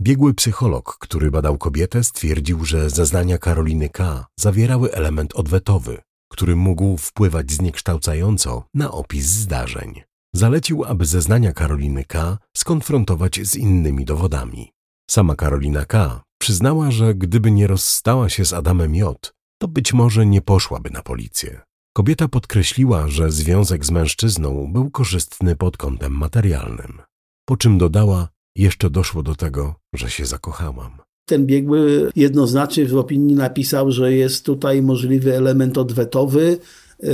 Biegły 0.03 0.35
psycholog, 0.35 0.97
który 1.01 1.31
badał 1.31 1.59
kobietę, 1.59 2.05
stwierdził, 2.05 2.65
że 2.65 2.91
zeznania 2.91 3.39
Karoliny 3.39 3.89
K. 3.89 4.27
zawierały 4.41 4.93
element 4.93 5.35
odwetowy, 5.35 6.03
który 6.33 6.57
mógł 6.57 6.97
wpływać 6.97 7.53
zniekształcająco 7.53 8.65
na 8.75 8.91
opis 8.91 9.27
zdarzeń. 9.27 10.03
Zalecił, 10.35 10.85
aby 10.85 11.07
zeznania 11.07 11.53
Karoliny 11.53 12.05
K. 12.05 12.39
skonfrontować 12.57 13.41
z 13.43 13.57
innymi 13.57 14.05
dowodami. 14.05 14.73
Sama 15.11 15.37
Karolina 15.37 15.85
K. 15.85 16.23
przyznała, 16.39 16.91
że 16.91 17.15
gdyby 17.15 17.51
nie 17.51 17.67
rozstała 17.67 18.29
się 18.29 18.45
z 18.45 18.53
Adamem 18.53 18.95
J., 18.95 19.35
to 19.65 19.69
być 19.69 19.93
może 19.93 20.27
nie 20.27 20.41
poszłaby 20.41 20.91
na 20.91 21.03
policję. 21.03 21.61
Kobieta 21.97 22.29
podkreśliła, 22.29 23.09
że 23.09 23.31
związek 23.31 23.87
z 23.87 23.91
mężczyzną 23.91 24.73
był 24.73 24.91
korzystny 24.91 25.57
pod 25.57 25.77
kątem 25.77 26.13
materialnym. 26.13 27.03
Po 27.49 27.57
czym 27.57 27.79
dodała, 27.79 28.29
jeszcze 28.57 28.91
doszło 28.91 29.23
do 29.23 29.35
tego, 29.35 29.75
że 29.95 30.11
się 30.11 30.27
zakochałam. 30.27 30.91
Ten 31.29 31.47
biegły 31.47 32.11
jednoznacznie 32.17 32.87
w 32.87 32.97
opinii 32.97 33.35
napisał, 33.35 33.93
że 33.93 34.13
jest 34.13 34.45
tutaj 34.47 34.83
możliwy 34.83 35.37
element 35.37 35.79
odwetowy, 35.79 36.59
yy, 37.03 37.11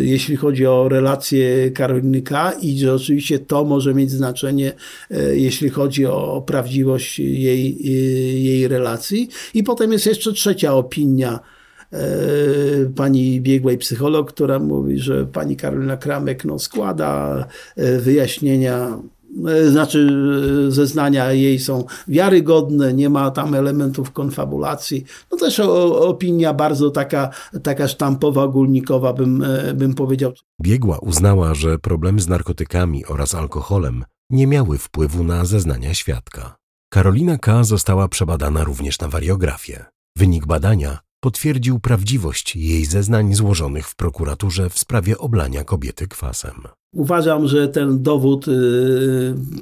jeśli 0.00 0.36
chodzi 0.36 0.66
o 0.66 0.88
relację 0.88 1.70
Karoliny 1.70 2.22
K. 2.22 2.52
i 2.52 2.78
że 2.78 2.94
oczywiście 2.94 3.38
to 3.38 3.64
może 3.64 3.94
mieć 3.94 4.10
znaczenie, 4.10 4.72
yy, 5.10 5.38
jeśli 5.38 5.68
chodzi 5.70 6.06
o 6.06 6.42
prawdziwość 6.46 7.18
jej, 7.18 7.86
yy, 7.86 7.92
jej 8.40 8.68
relacji. 8.68 9.28
I 9.54 9.62
potem 9.62 9.92
jest 9.92 10.06
jeszcze 10.06 10.32
trzecia 10.32 10.74
opinia 10.74 11.40
pani 12.96 13.40
biegłej 13.40 13.78
psycholog, 13.78 14.32
która 14.32 14.58
mówi, 14.58 14.98
że 14.98 15.26
pani 15.26 15.56
Karolina 15.56 15.96
Kramek 15.96 16.44
no, 16.44 16.58
składa 16.58 17.46
yy, 17.76 18.00
wyjaśnienia 18.00 18.98
E, 19.48 19.70
znaczy 19.70 20.08
e, 20.68 20.70
zeznania 20.70 21.32
jej 21.32 21.58
są 21.58 21.84
wiarygodne, 22.08 22.94
nie 22.94 23.10
ma 23.10 23.30
tam 23.30 23.54
elementów 23.54 24.12
konfabulacji. 24.12 25.04
No 25.32 25.38
też 25.38 25.60
o, 25.60 26.08
opinia 26.08 26.54
bardzo 26.54 26.90
taka, 26.90 27.30
taka 27.62 27.88
sztampowa, 27.88 28.42
ogólnikowa 28.42 29.12
bym, 29.12 29.42
e, 29.42 29.74
bym 29.74 29.94
powiedział. 29.94 30.32
Biegła 30.62 30.98
uznała, 30.98 31.54
że 31.54 31.78
problemy 31.78 32.20
z 32.20 32.28
narkotykami 32.28 33.06
oraz 33.06 33.34
alkoholem 33.34 34.04
nie 34.30 34.46
miały 34.46 34.78
wpływu 34.78 35.24
na 35.24 35.44
zeznania 35.44 35.94
świadka. 35.94 36.56
Karolina 36.92 37.38
K. 37.38 37.64
została 37.64 38.08
przebadana 38.08 38.64
również 38.64 39.00
na 39.00 39.08
wariografię. 39.08 39.84
Wynik 40.16 40.46
badania 40.46 40.98
potwierdził 41.20 41.78
prawdziwość 41.78 42.56
jej 42.56 42.84
zeznań 42.84 43.34
złożonych 43.34 43.88
w 43.88 43.96
prokuraturze 43.96 44.70
w 44.70 44.78
sprawie 44.78 45.18
oblania 45.18 45.64
kobiety 45.64 46.08
kwasem. 46.08 46.54
Uważam, 46.92 47.48
że 47.48 47.68
ten 47.68 48.02
dowód 48.02 48.48
y, 48.48 48.52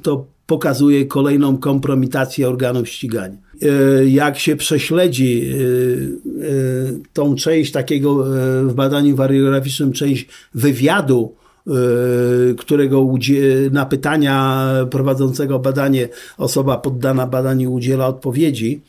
to 0.01 0.25
pokazuje 0.45 1.05
kolejną 1.05 1.57
kompromitację 1.57 2.47
organów 2.47 2.89
ścigania. 2.89 3.37
Y, 3.63 4.09
jak 4.09 4.39
się 4.39 4.55
prześledzi 4.55 5.51
y, 5.53 6.99
tą 7.13 7.35
część 7.35 7.71
takiego 7.71 8.25
w 8.63 8.73
badaniu 8.73 9.15
wariograficznym, 9.15 9.93
część 9.93 10.27
wywiadu, 10.53 11.35
którego 12.57 13.07
na 13.71 13.85
pytania 13.85 14.67
prowadzącego 14.91 15.59
badanie 15.59 16.09
osoba 16.37 16.77
poddana 16.77 17.27
badaniu 17.27 17.73
udziela 17.73 18.07
odpowiedzi, 18.07 18.81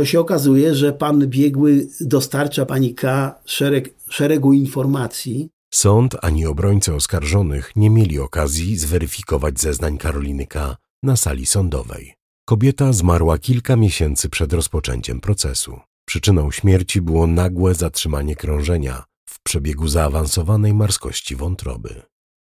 to 0.00 0.04
się 0.06 0.20
okazuje, 0.20 0.74
że 0.74 0.92
pan 0.92 1.28
biegły 1.28 1.88
dostarcza 2.00 2.66
pani 2.66 2.94
K 2.94 3.34
szereg, 3.44 3.94
szeregu 4.08 4.52
informacji. 4.52 5.48
Sąd 5.74 6.16
ani 6.22 6.46
obrońcy 6.46 6.94
oskarżonych 6.94 7.72
nie 7.76 7.90
mieli 7.90 8.18
okazji 8.18 8.76
zweryfikować 8.76 9.60
zeznań 9.60 9.98
Karoliny 9.98 10.46
K 10.46 10.76
na 11.02 11.16
sali 11.16 11.46
sądowej. 11.46 12.14
Kobieta 12.48 12.92
zmarła 12.92 13.38
kilka 13.38 13.76
miesięcy 13.76 14.28
przed 14.28 14.52
rozpoczęciem 14.52 15.20
procesu. 15.20 15.80
Przyczyną 16.08 16.50
śmierci 16.50 17.00
było 17.00 17.26
nagłe 17.26 17.74
zatrzymanie 17.74 18.36
krążenia 18.36 19.04
w 19.28 19.42
przebiegu 19.42 19.88
zaawansowanej 19.88 20.74
marskości 20.74 21.36
wątroby. 21.36 22.02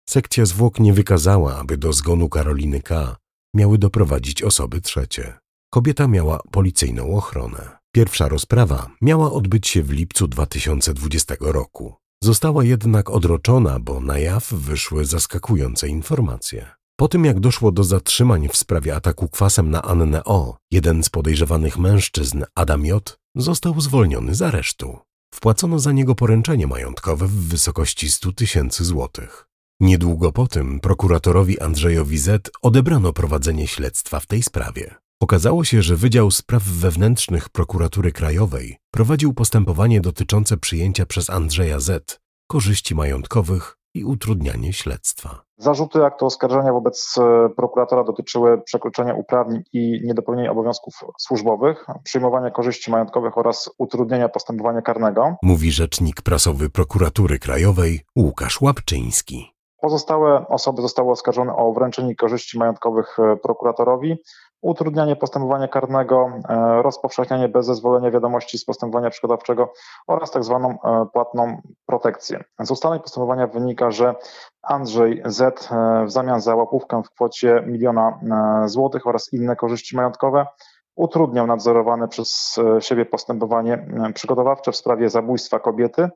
Sekcja 0.09 0.45
zwłok 0.47 0.81
nie 0.81 0.93
wykazała, 0.93 1.57
aby 1.57 1.77
do 1.77 1.93
zgonu 1.93 2.29
Karoliny 2.29 2.81
K 2.81 3.17
miały 3.55 3.79
doprowadzić 3.79 4.43
osoby 4.43 4.81
trzecie. 4.81 5.44
Kobieta 5.75 6.09
miała 6.09 6.39
policyjną 6.51 7.17
ochronę. 7.17 7.79
Pierwsza 7.95 8.29
rozprawa 8.29 8.91
miała 9.03 9.33
odbyć 9.33 9.69
się 9.69 9.83
w 9.83 9.91
lipcu 9.91 10.29
2020 10.29 11.35
roku. 11.41 11.95
Została 12.23 12.65
jednak 12.65 13.11
odroczona, 13.11 13.79
bo 13.81 14.01
na 14.01 14.19
jaw 14.19 14.53
wyszły 14.53 15.05
zaskakujące 15.05 15.89
informacje. 15.89 16.67
Po 16.97 17.09
tym 17.09 17.25
jak 17.25 17.41
doszło 17.41 17.73
do 17.73 17.85
zatrzymań 17.85 18.49
w 18.49 18.57
sprawie 18.57 18.97
ataku 18.97 19.29
kwasem 19.29 19.71
na 19.71 19.83
Annę 19.83 20.25
O., 20.25 20.57
jeden 20.71 21.03
z 21.03 21.09
podejrzewanych 21.09 21.79
mężczyzn, 21.79 22.45
Adam 22.55 22.87
J., 22.87 23.19
został 23.37 23.81
zwolniony 23.81 24.35
z 24.35 24.43
aresztu. 24.43 24.99
Wpłacono 25.35 25.79
za 25.79 25.93
niego 25.93 26.15
poręczenie 26.15 26.67
majątkowe 26.67 27.27
w 27.27 27.49
wysokości 27.49 28.11
100 28.11 28.33
tysięcy 28.33 28.85
złotych. 28.85 29.47
Niedługo 29.81 30.33
po 30.33 30.47
tym 30.47 30.81
prokuratorowi 30.81 31.61
Andrzejowi 31.61 32.19
Z. 32.19 32.51
odebrano 32.63 33.13
prowadzenie 33.13 33.67
śledztwa 33.67 34.21
w 34.21 34.27
tej 34.27 34.43
sprawie. 34.43 35.04
Okazało 35.21 35.65
się, 35.65 35.83
że 35.83 35.97
Wydział 35.97 36.31
Spraw 36.31 36.63
Wewnętrznych 36.63 37.49
Prokuratury 37.49 38.13
Krajowej 38.13 38.77
prowadził 38.91 39.35
postępowanie 39.35 40.01
dotyczące 40.01 40.57
przyjęcia 40.57 41.07
przez 41.07 41.31
Andrzeja 41.31 41.81
Z. 41.81 42.21
korzyści 42.51 42.95
majątkowych 42.95 43.77
i 43.95 44.05
utrudnianie 44.05 44.73
śledztwa. 44.73 45.45
Zarzuty 45.57 46.05
aktu 46.05 46.27
oskarżenia 46.27 46.73
wobec 46.73 47.15
e, 47.19 47.49
prokuratora 47.57 48.05
dotyczyły 48.05 48.63
przekroczenia 48.63 49.15
uprawnień 49.15 49.63
i 49.73 50.01
niedopełnienia 50.05 50.51
obowiązków 50.51 50.95
służbowych, 51.19 51.87
przyjmowania 52.05 52.51
korzyści 52.51 52.91
majątkowych 52.91 53.39
oraz 53.39 53.71
utrudnienia 53.79 54.29
postępowania 54.29 54.83
karnego. 54.83 55.37
Mówi 55.43 55.73
rzecznik 55.73 56.23
prasowy 56.23 56.71
prokuratury 56.71 57.39
krajowej 57.39 58.01
Łukasz 58.17 58.61
Łapczyński. 58.61 59.55
Pozostałe 59.81 60.49
osoby 60.49 60.83
zostały 60.83 61.11
oskarżone 61.11 61.57
o 61.57 61.73
wręczenie 61.73 62.17
korzyści 62.17 62.59
majątkowych 62.59 63.19
e, 63.19 63.37
prokuratorowi, 63.37 64.17
utrudnianie 64.65 65.17
postępowania 65.17 65.69
karnego, 65.69 66.31
e, 66.49 66.83
rozpowszechnianie 66.83 67.49
bez 67.49 67.67
zezwolenia 67.67 68.11
wiadomości 68.11 68.59
z 68.59 68.65
postępowania 68.65 69.11
przygotowczego 69.11 69.73
oraz 70.07 70.31
tak 70.31 70.45
zwaną 70.45 70.71
e, 70.71 71.07
płatną 71.13 71.61
protekcję. 71.87 72.45
Z 72.61 72.71
ustaleń 72.71 73.01
postępowania 73.01 73.47
wynika, 73.47 73.91
że 73.91 74.15
Andrzej 74.63 75.23
Z 75.25 75.69
w 76.07 76.11
zamian 76.11 76.41
za 76.41 76.55
łapówkę 76.55 77.03
w 77.03 77.11
kwocie 77.11 77.63
miliona 77.67 78.21
złotych 78.67 79.07
oraz 79.07 79.33
inne 79.33 79.57
korzyści 79.57 79.97
majątkowe 79.97 80.47
utrudniał 80.97 81.47
nadzorowane 81.47 82.09
przez 82.09 82.61
siebie 82.81 83.07
postępowanie 83.07 83.87
przygotowawcze 84.15 84.73
w 84.73 84.77
sprawie 84.77 85.11
zabójstwa 85.11 85.59
kobiety 85.59 86.03
E, 86.03 86.11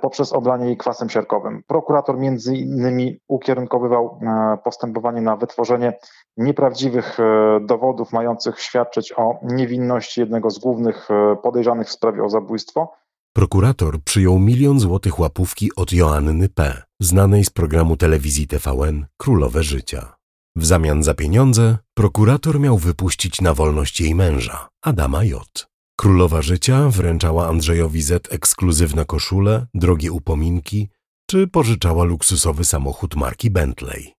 poprzez 0.00 0.32
oblanie 0.32 0.66
jej 0.66 0.76
kwasem 0.76 1.08
siarkowym. 1.08 1.62
Prokurator 1.66 2.18
między 2.18 2.56
innymi 2.56 3.20
ukierunkowywał 3.28 4.18
e, 4.22 4.58
postępowanie 4.64 5.20
na 5.20 5.36
wytworzenie 5.36 5.98
nieprawdziwych 6.36 7.20
e, 7.20 7.60
dowodów 7.66 8.12
mających 8.12 8.60
świadczyć 8.60 9.12
o 9.16 9.38
niewinności 9.42 10.20
jednego 10.20 10.50
z 10.50 10.58
głównych 10.58 11.08
podejrzanych 11.42 11.88
w 11.88 11.92
sprawie 11.92 12.24
o 12.24 12.28
zabójstwo. 12.28 12.92
Prokurator 13.32 14.02
przyjął 14.04 14.38
milion 14.38 14.80
złotych 14.80 15.18
łapówki 15.18 15.70
od 15.76 15.92
Joanny 15.92 16.48
P., 16.48 16.82
znanej 17.00 17.44
z 17.44 17.50
programu 17.50 17.96
telewizji 17.96 18.46
TVN 18.46 19.06
Królowe 19.16 19.62
Życia. 19.62 20.14
W 20.56 20.66
zamian 20.66 21.02
za 21.02 21.14
pieniądze 21.14 21.78
prokurator 21.94 22.60
miał 22.60 22.76
wypuścić 22.76 23.40
na 23.40 23.54
wolność 23.54 24.00
jej 24.00 24.14
męża, 24.14 24.68
Adama 24.82 25.24
J. 25.24 25.69
Królowa 26.00 26.42
Życia 26.42 26.88
wręczała 26.88 27.48
Andrzejowi 27.48 28.02
Z 28.02 28.32
ekskluzywne 28.32 29.04
koszule, 29.04 29.66
drogie 29.74 30.12
upominki, 30.12 30.88
czy 31.30 31.46
pożyczała 31.46 32.04
luksusowy 32.04 32.64
samochód 32.64 33.16
marki 33.16 33.50
Bentley. 33.50 34.14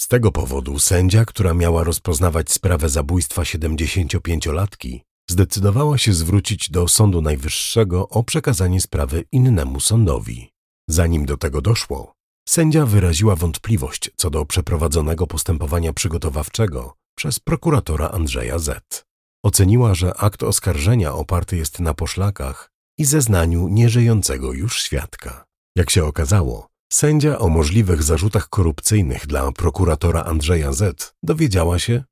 Z 0.00 0.08
tego 0.08 0.32
powodu 0.32 0.78
sędzia, 0.78 1.24
która 1.24 1.54
miała 1.54 1.84
rozpoznawać 1.84 2.50
sprawę 2.50 2.88
zabójstwa 2.88 3.42
75-latki, 3.42 5.00
zdecydowała 5.30 5.98
się 5.98 6.12
zwrócić 6.12 6.70
do 6.70 6.88
Sądu 6.88 7.22
Najwyższego 7.22 8.08
o 8.08 8.24
przekazanie 8.24 8.80
sprawy 8.80 9.24
innemu 9.32 9.80
sądowi. 9.80 10.50
Zanim 10.90 11.26
do 11.26 11.36
tego 11.36 11.60
doszło, 11.60 12.12
sędzia 12.48 12.86
wyraziła 12.86 13.36
wątpliwość 13.36 14.10
co 14.16 14.30
do 14.30 14.46
przeprowadzonego 14.46 15.26
postępowania 15.26 15.92
przygotowawczego 15.92 16.94
przez 17.16 17.40
prokuratora 17.40 18.08
Andrzeja 18.08 18.58
Z. 18.58 19.07
Oceniła, 19.44 19.94
że 19.94 20.14
akt 20.16 20.42
oskarżenia 20.42 21.14
oparty 21.14 21.56
jest 21.56 21.80
na 21.80 21.94
poszlakach 21.94 22.70
i 22.98 23.04
zeznaniu 23.04 23.68
nieżyjącego 23.68 24.52
już 24.52 24.82
świadka. 24.82 25.44
Jak 25.76 25.90
się 25.90 26.04
okazało, 26.04 26.68
sędzia 26.92 27.38
o 27.38 27.48
możliwych 27.48 28.02
zarzutach 28.02 28.48
korupcyjnych 28.48 29.26
dla 29.26 29.52
prokuratora 29.52 30.22
Andrzeja 30.22 30.72
Z 30.72 31.14
dowiedziała 31.22 31.78
się 31.78 32.04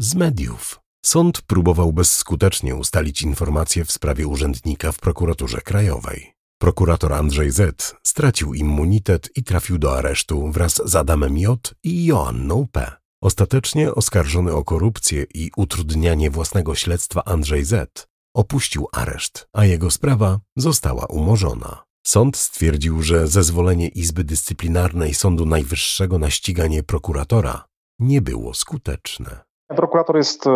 z 0.00 0.14
mediów. 0.14 0.80
Sąd 1.04 1.42
próbował 1.42 1.92
bezskutecznie 1.92 2.74
ustalić 2.74 3.22
informacje 3.22 3.84
w 3.84 3.92
sprawie 3.92 4.26
urzędnika 4.26 4.92
w 4.92 4.98
prokuraturze 4.98 5.60
krajowej. 5.60 6.32
Prokurator 6.60 7.12
Andrzej 7.12 7.50
Z 7.50 7.94
stracił 8.06 8.54
immunitet 8.54 9.30
i 9.36 9.44
trafił 9.44 9.78
do 9.78 9.98
aresztu 9.98 10.52
wraz 10.52 10.82
z 10.84 10.96
Adamem 10.96 11.38
J 11.38 11.74
i 11.84 12.04
Joanną 12.04 12.66
P. 12.72 13.01
Ostatecznie 13.22 13.94
oskarżony 13.94 14.54
o 14.54 14.64
korupcję 14.64 15.24
i 15.34 15.50
utrudnianie 15.56 16.30
własnego 16.30 16.74
śledztwa 16.74 17.22
Andrzej 17.24 17.64
Z. 17.64 18.06
opuścił 18.34 18.86
areszt, 18.92 19.48
a 19.52 19.64
jego 19.64 19.90
sprawa 19.90 20.38
została 20.56 21.06
umorzona. 21.06 21.82
Sąd 22.06 22.36
stwierdził, 22.36 23.02
że 23.02 23.26
zezwolenie 23.26 23.88
Izby 23.88 24.24
Dyscyplinarnej 24.24 25.14
Sądu 25.14 25.46
Najwyższego 25.46 26.18
na 26.18 26.30
ściganie 26.30 26.82
prokuratora 26.82 27.64
nie 27.98 28.22
było 28.22 28.54
skuteczne. 28.54 29.40
Prokurator 29.68 30.16
jest 30.16 30.46
e, 30.46 30.50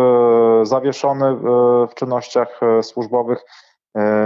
zawieszony 0.63 1.25
e, 1.25 1.37
w 1.87 1.95
czynnościach 1.95 2.59
e, 2.63 2.83
służbowych, 2.83 3.45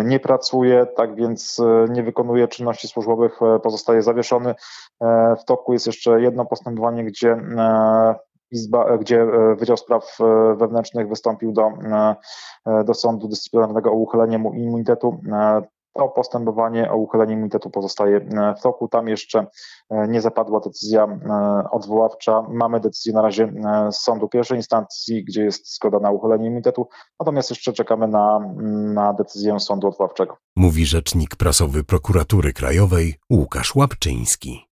nie 0.05 0.19
pracuje, 0.19 0.85
tak 0.85 1.15
więc 1.15 1.61
nie 1.89 2.03
wykonuje 2.03 2.47
czynności 2.47 2.87
służbowych, 2.87 3.39
pozostaje 3.63 4.01
zawieszony. 4.01 4.55
W 5.41 5.45
toku 5.45 5.73
jest 5.73 5.87
jeszcze 5.87 6.21
jedno 6.21 6.45
postępowanie, 6.45 7.03
gdzie 7.03 7.37
Izba, 8.51 8.97
gdzie 8.97 9.21
e, 9.21 9.55
Wydział 9.55 9.77
Spraw 9.77 10.17
e, 10.19 10.55
Wewnętrznych 10.55 11.09
wystąpił 11.09 11.51
do, 11.51 11.71
e, 12.65 12.83
do 12.83 12.93
Sądu 12.93 13.27
Dyscyplinarnego 13.27 13.91
o 13.91 13.95
uchylenie 13.95 14.37
mu 14.37 14.53
immunitetu. 14.53 15.21
To 15.93 16.07
postępowanie 16.07 16.91
o 16.91 16.95
uchylenie 16.95 17.33
immunitetu 17.33 17.69
pozostaje 17.69 18.19
w 18.59 18.61
toku. 18.61 18.87
Tam 18.87 19.07
jeszcze 19.07 19.47
nie 20.07 20.21
zapadła 20.21 20.59
decyzja 20.59 21.19
odwoławcza. 21.71 22.41
Mamy 22.49 22.79
decyzję 22.79 23.13
na 23.13 23.21
razie 23.21 23.53
z 23.91 23.97
sądu 23.97 24.27
pierwszej 24.27 24.57
instancji, 24.57 25.23
gdzie 25.23 25.43
jest 25.43 25.75
zgoda 25.75 25.99
na 25.99 26.11
uchylenie 26.11 26.45
immunitetu, 26.45 26.87
natomiast 27.19 27.49
jeszcze 27.49 27.73
czekamy 27.73 28.07
na, 28.07 28.39
na 28.93 29.13
decyzję 29.13 29.59
sądu 29.59 29.87
odwoławczego. 29.87 30.37
Mówi 30.55 30.85
rzecznik 30.85 31.35
prasowy 31.35 31.83
prokuratury 31.83 32.53
krajowej 32.53 33.15
Łukasz 33.29 33.75
Łapczyński. 33.75 34.70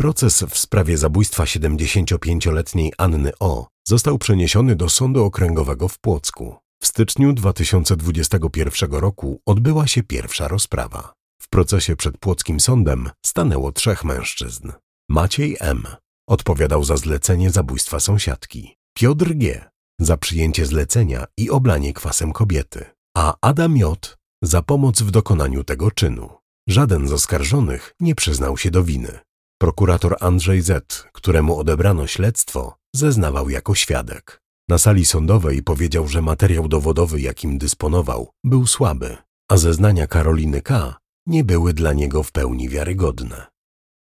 Proces 0.00 0.44
w 0.48 0.58
sprawie 0.58 0.98
zabójstwa 0.98 1.44
75-letniej 1.44 2.92
Anny 2.98 3.32
O. 3.40 3.66
został 3.88 4.18
przeniesiony 4.18 4.76
do 4.76 4.88
Sądu 4.88 5.24
Okręgowego 5.24 5.88
w 5.88 5.98
Płocku. 5.98 6.56
W 6.82 6.86
styczniu 6.86 7.32
2021 7.32 8.92
roku 8.92 9.40
odbyła 9.46 9.86
się 9.86 10.02
pierwsza 10.02 10.48
rozprawa. 10.48 11.12
W 11.42 11.48
procesie 11.48 11.96
przed 11.96 12.18
Płockim 12.18 12.60
Sądem 12.60 13.10
stanęło 13.26 13.72
trzech 13.72 14.04
mężczyzn. 14.04 14.72
Maciej 15.08 15.56
M., 15.60 15.82
odpowiadał 16.28 16.84
za 16.84 16.96
zlecenie 16.96 17.50
zabójstwa 17.50 18.00
sąsiadki, 18.00 18.76
Piotr 18.94 19.34
G. 19.34 19.70
za 20.00 20.16
przyjęcie 20.16 20.66
zlecenia 20.66 21.24
i 21.36 21.50
oblanie 21.50 21.92
kwasem 21.92 22.32
kobiety, 22.32 22.84
a 23.16 23.34
Adam 23.40 23.76
J. 23.76 24.18
za 24.42 24.62
pomoc 24.62 25.02
w 25.02 25.10
dokonaniu 25.10 25.64
tego 25.64 25.90
czynu. 25.90 26.30
Żaden 26.68 27.08
z 27.08 27.12
oskarżonych 27.12 27.94
nie 28.00 28.14
przyznał 28.14 28.58
się 28.58 28.70
do 28.70 28.84
winy. 28.84 29.18
Prokurator 29.62 30.16
Andrzej 30.20 30.62
Z., 30.62 31.06
któremu 31.12 31.58
odebrano 31.58 32.06
śledztwo, 32.06 32.74
zeznawał 32.94 33.50
jako 33.50 33.74
świadek. 33.74 34.40
Na 34.68 34.78
sali 34.78 35.04
sądowej 35.04 35.62
powiedział, 35.62 36.08
że 36.08 36.22
materiał 36.22 36.68
dowodowy, 36.68 37.20
jakim 37.20 37.58
dysponował, 37.58 38.30
był 38.44 38.66
słaby, 38.66 39.16
a 39.50 39.56
zeznania 39.56 40.06
Karoliny 40.06 40.62
K. 40.62 40.96
nie 41.26 41.44
były 41.44 41.72
dla 41.72 41.92
niego 41.92 42.22
w 42.22 42.32
pełni 42.32 42.68
wiarygodne. 42.68 43.46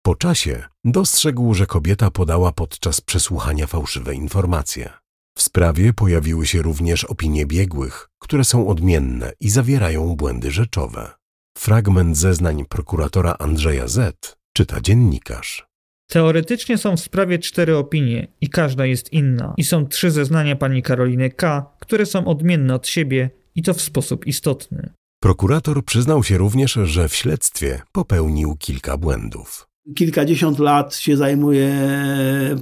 Po 0.05 0.15
czasie 0.15 0.63
dostrzegł, 0.85 1.53
że 1.53 1.65
kobieta 1.65 2.11
podała 2.11 2.51
podczas 2.51 3.01
przesłuchania 3.01 3.67
fałszywe 3.67 4.15
informacje. 4.15 4.93
W 5.37 5.41
sprawie 5.41 5.93
pojawiły 5.93 6.47
się 6.47 6.61
również 6.61 7.03
opinie 7.03 7.45
biegłych, 7.45 8.09
które 8.19 8.43
są 8.43 8.67
odmienne 8.67 9.33
i 9.39 9.49
zawierają 9.49 10.15
błędy 10.15 10.51
rzeczowe. 10.51 11.11
Fragment 11.57 12.17
zeznań 12.17 12.65
prokuratora 12.65 13.35
Andrzeja 13.39 13.87
Z. 13.87 14.38
czyta 14.59 14.81
dziennikarz. 14.81 15.67
Teoretycznie 16.07 16.77
są 16.77 16.97
w 16.97 16.99
sprawie 16.99 17.39
cztery 17.39 17.77
opinie 17.77 18.27
i 18.41 18.49
każda 18.49 18.85
jest 18.85 19.13
inna. 19.13 19.53
I 19.57 19.63
są 19.63 19.87
trzy 19.87 20.11
zeznania 20.11 20.55
pani 20.55 20.81
Karoliny 20.81 21.29
K., 21.29 21.71
które 21.79 22.05
są 22.05 22.25
odmienne 22.25 22.75
od 22.75 22.87
siebie 22.87 23.29
i 23.55 23.63
to 23.63 23.73
w 23.73 23.81
sposób 23.81 24.27
istotny. 24.27 24.93
Prokurator 25.21 25.85
przyznał 25.85 26.23
się 26.23 26.37
również, 26.37 26.73
że 26.83 27.09
w 27.09 27.15
śledztwie 27.15 27.81
popełnił 27.91 28.55
kilka 28.55 28.97
błędów. 28.97 29.67
Kilkadziesiąt 29.95 30.59
lat 30.59 30.95
się 30.95 31.17
zajmuję 31.17 31.89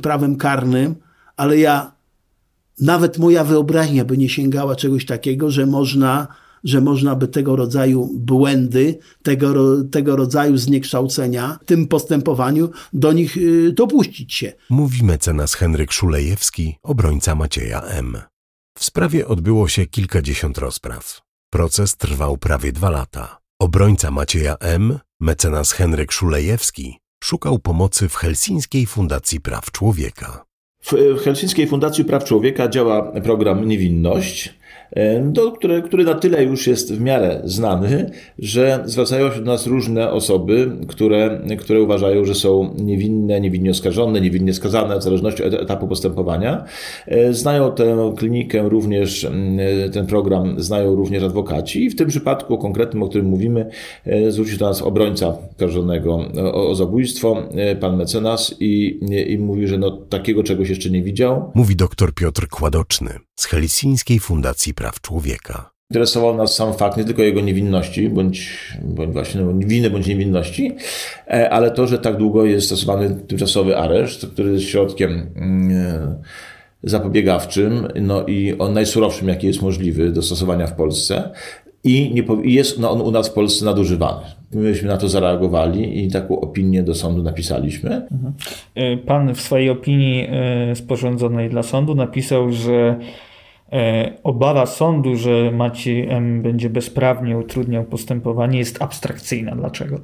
prawem 0.02 0.36
karnym, 0.36 0.96
ale 1.38 1.58
ja, 1.58 1.92
nawet 2.82 3.18
moja 3.18 3.44
wyobraźnia 3.44 4.06
by 4.06 4.18
nie 4.18 4.30
sięgała 4.30 4.76
czegoś 4.76 5.06
takiego, 5.06 5.52
że 5.52 5.66
można 5.66 6.28
że 6.64 6.82
można 6.82 7.16
by 7.16 7.28
tego 7.28 7.56
rodzaju 7.56 8.10
błędy, 8.14 9.00
tego, 9.24 9.84
tego 9.84 10.16
rodzaju 10.16 10.58
zniekształcenia 10.58 11.60
w 11.62 11.66
tym 11.66 11.88
postępowaniu 11.88 12.70
do 12.94 13.14
nich 13.14 13.38
y, 13.38 13.72
dopuścić 13.72 14.34
się. 14.34 14.54
Mówi 14.70 15.04
mecenas 15.04 15.54
Henryk 15.54 15.92
Szulejewski, 15.92 16.76
obrońca 16.84 17.36
Macieja 17.36 17.82
M. 17.82 18.18
W 18.78 18.84
sprawie 18.84 19.28
odbyło 19.28 19.68
się 19.68 19.86
kilkadziesiąt 19.86 20.58
rozpraw. 20.58 21.22
Proces 21.50 21.98
trwał 21.98 22.38
prawie 22.38 22.72
dwa 22.72 22.90
lata. 22.90 23.38
Obrońca 23.60 24.12
Macieja 24.12 24.56
M., 24.60 25.00
mecenas 25.20 25.72
Henryk 25.72 26.12
Szulejewski, 26.12 27.00
szukał 27.24 27.60
pomocy 27.60 28.10
w 28.10 28.16
Helsińskiej 28.16 28.86
Fundacji 28.86 29.42
Praw 29.42 29.72
Człowieka. 29.72 30.46
W 30.84 31.20
Helsińskiej 31.24 31.68
Fundacji 31.68 32.06
Praw 32.06 32.24
Człowieka 32.24 32.68
działa 32.68 33.12
program 33.22 33.68
Niewinność, 33.68 34.54
do, 35.22 35.52
który, 35.52 35.82
który 35.82 36.04
na 36.04 36.14
tyle 36.14 36.44
już 36.44 36.68
jest 36.68 36.94
w 36.94 37.02
miarę 37.02 37.42
znany, 37.44 38.12
że 38.40 38.84
zwracają 38.86 39.32
się 39.32 39.40
do 39.40 39.52
nas 39.52 39.68
różne 39.68 40.12
osoby, 40.12 40.72
które, 40.88 41.42
które 41.60 41.82
uważają, 41.82 42.26
że 42.26 42.36
są 42.36 42.74
niewinne, 42.78 43.42
niewinnie 43.42 43.72
oskarżone, 43.72 44.22
niewinnie 44.22 44.54
skazane, 44.54 45.00
w 45.00 45.04
zależności 45.04 45.44
od 45.44 45.54
etapu 45.54 45.88
postępowania. 45.88 46.66
E, 47.08 47.34
znają 47.34 47.72
tę 47.72 48.14
klinikę 48.18 48.70
również, 48.70 49.26
mm, 49.26 49.92
ten 49.92 50.08
program 50.08 50.60
znają 50.60 50.96
również 50.96 51.24
adwokaci 51.24 51.84
i 51.84 51.90
w 51.90 51.96
tym 51.96 52.08
przypadku 52.08 52.58
konkretnym, 52.58 53.04
o 53.04 53.08
którym 53.08 53.28
mówimy, 53.28 53.70
e, 54.06 54.32
zwrócił 54.32 54.58
do 54.58 54.66
nas 54.66 54.82
obrońca 54.82 55.38
oskarżonego 55.52 56.20
o, 56.54 56.70
o 56.70 56.76
zabójstwo, 56.76 57.44
e, 57.52 57.76
pan 57.76 57.98
mecenas 57.98 58.56
i, 58.60 59.00
i 59.28 59.38
mówi, 59.38 59.68
że 59.68 59.78
no, 59.78 59.92
takiego 59.92 60.44
czegoś 60.44 60.70
jeszcze 60.70 60.90
nie 60.90 61.04
widział. 61.04 61.52
Mówi 61.56 61.76
doktor 61.76 62.14
Piotr 62.14 62.48
Kładoczny 62.48 63.27
z 63.40 63.46
Helsińskiej 63.46 64.20
Fundacji 64.20 64.74
Praw 64.74 65.02
Człowieka. 65.02 65.70
Interesował 65.92 66.36
nas 66.36 66.56
sam 66.56 66.74
fakt 66.74 66.98
nie 66.98 67.04
tylko 67.04 67.22
jego 67.22 67.42
niewinności, 67.42 68.10
bądź, 68.10 68.74
bądź 68.84 69.14
właśnie 69.14 69.42
no, 69.42 69.54
winy, 69.68 69.90
bądź 69.90 70.08
niewinności, 70.08 70.76
e, 71.28 71.50
ale 71.50 71.72
to, 71.72 71.88
że 71.88 72.00
tak 72.00 72.18
długo 72.18 72.46
jest 72.46 72.68
stosowany 72.68 73.16
tymczasowy 73.28 73.78
areszt, 73.78 74.28
który 74.28 74.54
jest 74.54 74.66
środkiem 74.66 75.30
mm, 75.36 76.16
zapobiegawczym, 76.84 77.88
no 78.02 78.26
i 78.26 78.56
on 78.60 78.74
najsurowszym, 78.74 79.28
jaki 79.28 79.48
jest 79.48 79.62
możliwy 79.62 80.12
do 80.12 80.22
stosowania 80.22 80.68
w 80.68 80.76
Polsce 80.76 81.32
i, 81.88 82.14
nie, 82.14 82.24
jest 82.44 82.84
on 82.84 83.02
u 83.02 83.12
nas 83.12 83.30
w 83.30 83.34
Polsce 83.34 83.66
nadużywany. 83.66 84.22
Myśmy 84.54 84.88
na 84.88 84.98
to 84.98 85.10
zareagowali 85.10 86.06
i 86.06 86.12
taką 86.12 86.40
opinię 86.40 86.84
do 86.84 86.96
sądu 86.96 87.24
napisaliśmy. 87.24 88.08
E, 88.76 88.98
pan 88.98 89.34
w 89.34 89.42
swojej 89.42 89.70
opinii 89.70 90.28
e, 90.30 90.76
sporządzonej 90.76 91.50
dla 91.50 91.64
sądu 91.64 91.96
napisał, 91.96 92.52
że 92.52 93.00
E, 93.72 94.12
obawa 94.24 94.66
sądu, 94.66 95.16
że 95.16 95.52
Maciej 95.52 96.10
M. 96.10 96.42
będzie 96.42 96.70
bezprawnie 96.70 97.38
utrudniał 97.38 97.84
postępowanie, 97.84 98.60
jest 98.60 98.82
abstrakcyjna. 98.82 99.56
Dlaczego? 99.56 100.00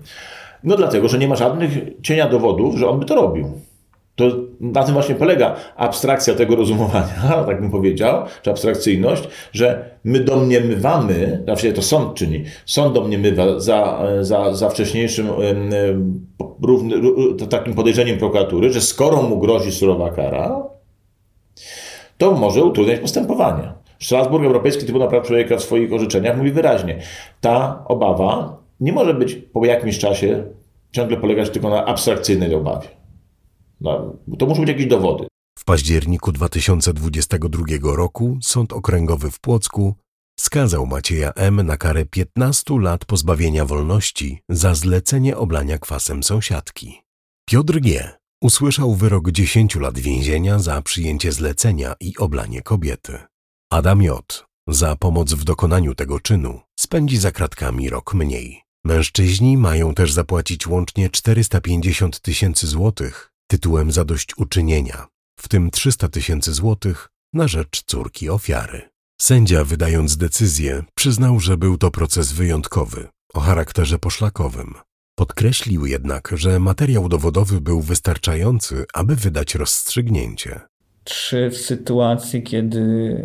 No 0.63 0.77
dlatego, 0.77 1.07
że 1.07 1.17
nie 1.17 1.27
ma 1.27 1.35
żadnych 1.35 1.71
cienia 2.01 2.29
dowodów, 2.29 2.77
że 2.77 2.89
on 2.89 2.99
by 2.99 3.05
to 3.05 3.15
robił. 3.15 3.51
To 4.15 4.25
na 4.59 4.83
tym 4.83 4.93
właśnie 4.93 5.15
polega 5.15 5.55
abstrakcja 5.75 6.33
tego 6.33 6.55
rozumowania, 6.55 7.33
tak 7.47 7.61
bym 7.61 7.71
powiedział, 7.71 8.23
czy 8.41 8.51
abstrakcyjność, 8.51 9.27
że 9.51 9.89
my 10.03 10.19
domniemywamy, 10.19 11.41
znaczy 11.43 11.73
to 11.73 11.81
sąd 11.81 12.13
czyni, 12.13 12.43
sąd 12.65 12.93
domniemywa 12.93 13.59
za, 13.59 14.03
za, 14.21 14.53
za 14.53 14.69
wcześniejszym 14.69 15.27
równy, 16.61 16.95
takim 17.49 17.73
podejrzeniem 17.73 18.17
prokuratury, 18.17 18.73
że 18.73 18.81
skoro 18.81 19.21
mu 19.21 19.39
grozi 19.39 19.71
surowa 19.71 20.11
kara, 20.11 20.63
to 22.17 22.31
może 22.31 22.63
utrudniać 22.63 22.99
postępowanie. 22.99 23.73
Strasburg, 23.99 24.45
Europejski 24.45 24.83
Trybunał 24.83 25.09
Praw 25.09 25.27
Człowieka 25.27 25.57
w 25.57 25.63
swoich 25.63 25.93
orzeczeniach 25.93 26.37
mówi 26.37 26.51
wyraźnie, 26.51 26.99
ta 27.41 27.83
obawa 27.87 28.57
nie 28.79 28.93
może 28.93 29.13
być 29.13 29.35
po 29.35 29.65
jakimś 29.65 29.97
czasie 29.97 30.43
ciągle 30.91 31.17
polegać 31.17 31.49
tylko 31.49 31.69
na 31.69 31.85
abstrakcyjnej 31.85 32.55
obawie. 32.55 32.87
No, 33.83 34.17
to 34.39 34.45
muszą 34.45 34.61
być 34.61 34.69
jakieś 34.69 34.87
dowody. 34.87 35.27
W 35.59 35.65
październiku 35.65 36.31
2022 36.31 37.65
roku 37.95 38.37
Sąd 38.41 38.73
Okręgowy 38.73 39.31
w 39.31 39.39
Płocku 39.39 39.95
skazał 40.39 40.87
Macieja 40.87 41.33
M. 41.33 41.63
na 41.63 41.77
karę 41.77 42.05
15 42.05 42.79
lat 42.79 43.05
pozbawienia 43.05 43.65
wolności 43.65 44.39
za 44.49 44.75
zlecenie 44.75 45.37
oblania 45.37 45.77
kwasem 45.77 46.23
sąsiadki. 46.23 47.01
Piotr 47.49 47.79
G 47.79 48.11
usłyszał 48.41 48.95
wyrok 48.95 49.31
10 49.31 49.75
lat 49.75 49.99
więzienia 49.99 50.59
za 50.59 50.81
przyjęcie 50.81 51.31
zlecenia 51.31 51.95
i 51.99 52.17
oblanie 52.17 52.61
kobiety. 52.61 53.19
Adam 53.71 54.01
J. 54.01 54.45
za 54.67 54.95
pomoc 54.95 55.33
w 55.33 55.43
dokonaniu 55.43 55.95
tego 55.95 56.19
czynu 56.19 56.59
spędzi 56.79 57.17
za 57.17 57.31
kratkami 57.31 57.89
rok 57.89 58.13
mniej. 58.13 58.61
Mężczyźni 58.85 59.57
mają 59.57 59.93
też 59.93 60.11
zapłacić 60.11 60.67
łącznie 60.67 61.09
450 61.09 62.19
tysięcy 62.19 62.67
złotych 62.67 63.32
tytułem 63.53 63.91
zadośćuczynienia, 63.91 65.07
w 65.39 65.47
tym 65.47 65.71
300 65.71 66.07
tysięcy 66.07 66.53
złotych 66.53 67.09
na 67.33 67.47
rzecz 67.47 67.83
córki 67.85 68.29
ofiary. 68.29 68.81
Sędzia, 69.21 69.63
wydając 69.63 70.17
decyzję, 70.17 70.83
przyznał, 70.95 71.39
że 71.39 71.57
był 71.57 71.77
to 71.77 71.91
proces 71.91 72.31
wyjątkowy, 72.31 73.07
o 73.33 73.39
charakterze 73.39 73.99
poszlakowym, 73.99 74.73
Podkreślił 75.15 75.85
jednak, 75.85 76.29
że 76.35 76.59
materiał 76.59 77.09
dowodowy 77.09 77.61
był 77.61 77.81
wystarczający, 77.81 78.85
aby 78.93 79.15
wydać 79.15 79.55
rozstrzygnięcie. 79.55 80.59
Czy 81.03 81.49
w 81.49 81.57
sytuacji, 81.57 82.43
kiedy 82.43 82.81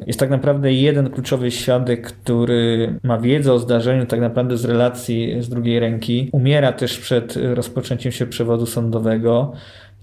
jest 0.07 0.19
tak 0.19 0.31
naprawdę 0.31 0.73
jeden 0.73 1.11
kluczowy 1.11 1.51
świadek, 1.51 2.07
który 2.07 2.99
ma 3.03 3.19
wiedzę 3.19 3.53
o 3.53 3.59
zdarzeniu, 3.59 4.07
tak 4.07 4.21
naprawdę 4.21 4.57
z 4.57 4.64
relacji 4.64 5.43
z 5.43 5.49
drugiej 5.49 5.81
ręki, 5.81 6.31
umiera 6.33 6.73
też 6.73 6.99
przed 6.99 7.35
rozpoczęciem 7.37 8.12
się 8.12 8.27
przewodu 8.27 8.67
sądowego, 8.67 9.53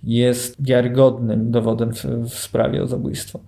jest 0.06 0.66
wiarygodnym 0.66 1.52
dowodem 1.52 1.94
w, 1.94 2.06
w 2.30 2.34
sprawie 2.34 2.84
o 2.84 2.88
zabójstwo? 2.88 3.40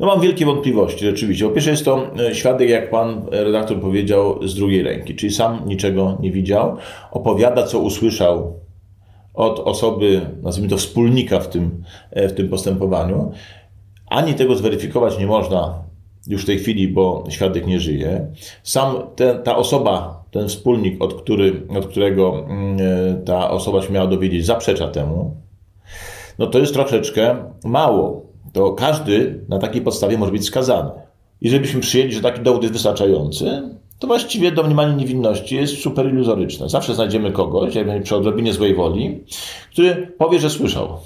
No 0.00 0.06
mam 0.06 0.20
wielkie 0.20 0.46
wątpliwości 0.46 1.04
rzeczywiście. 1.04 1.44
Po 1.44 1.50
pierwsze 1.50 1.70
jest 1.70 1.84
to 1.84 2.10
e, 2.18 2.34
świadek, 2.34 2.68
jak 2.68 2.90
pan 2.90 3.22
redaktor 3.30 3.80
powiedział, 3.80 4.48
z 4.48 4.54
drugiej 4.54 4.82
ręki, 4.82 5.14
czyli 5.14 5.32
sam 5.32 5.68
niczego 5.68 6.18
nie 6.20 6.32
widział. 6.32 6.76
Opowiada, 7.10 7.62
co 7.62 7.78
usłyszał 7.78 8.60
od 9.34 9.60
osoby, 9.60 10.20
nazwijmy 10.42 10.70
to 10.70 10.76
wspólnika 10.76 11.40
w 11.40 11.48
tym, 11.48 11.82
e, 12.10 12.28
w 12.28 12.34
tym 12.34 12.48
postępowaniu. 12.48 13.32
Ani 14.06 14.34
tego 14.34 14.54
zweryfikować 14.54 15.18
nie 15.18 15.26
można 15.26 15.82
już 16.26 16.42
w 16.42 16.46
tej 16.46 16.58
chwili, 16.58 16.88
bo 16.88 17.24
świadek 17.28 17.66
nie 17.66 17.80
żyje. 17.80 18.26
Sam 18.62 18.96
ten, 19.16 19.42
ta 19.42 19.56
osoba, 19.56 20.17
ten 20.30 20.48
wspólnik, 20.48 21.02
od, 21.02 21.22
który, 21.22 21.66
od 21.78 21.86
którego 21.86 22.46
mm, 22.48 22.76
e, 22.80 23.14
ta 23.24 23.50
osoba 23.50 23.82
się 23.82 23.92
miała 23.92 24.06
dowiedzieć, 24.06 24.46
zaprzecza 24.46 24.88
temu. 24.88 25.36
No 26.38 26.46
to 26.46 26.58
jest 26.58 26.72
troszeczkę 26.72 27.36
mało 27.64 28.28
to 28.52 28.72
każdy 28.72 29.44
na 29.48 29.58
takiej 29.58 29.82
podstawie 29.82 30.18
może 30.18 30.32
być 30.32 30.46
skazany. 30.46 30.90
Jeżeli 31.40 31.62
byśmy 31.62 31.80
przyjęli, 31.80 32.12
że 32.12 32.20
taki 32.20 32.40
dowód 32.40 32.62
jest 32.62 32.72
wystarczający, 32.72 33.62
to 33.98 34.06
właściwie 34.06 34.52
domniemanie 34.52 34.96
niewinności 34.96 35.56
jest 35.56 35.76
super 35.82 36.06
iluzoryczne. 36.06 36.68
Zawsze 36.68 36.94
znajdziemy 36.94 37.32
kogoś, 37.32 37.74
jak 37.74 38.02
przy 38.02 38.16
odrobinie 38.16 38.52
złej 38.52 38.74
woli, 38.74 39.24
który 39.72 40.12
powie, 40.18 40.38
że 40.38 40.50
słyszał. 40.50 40.98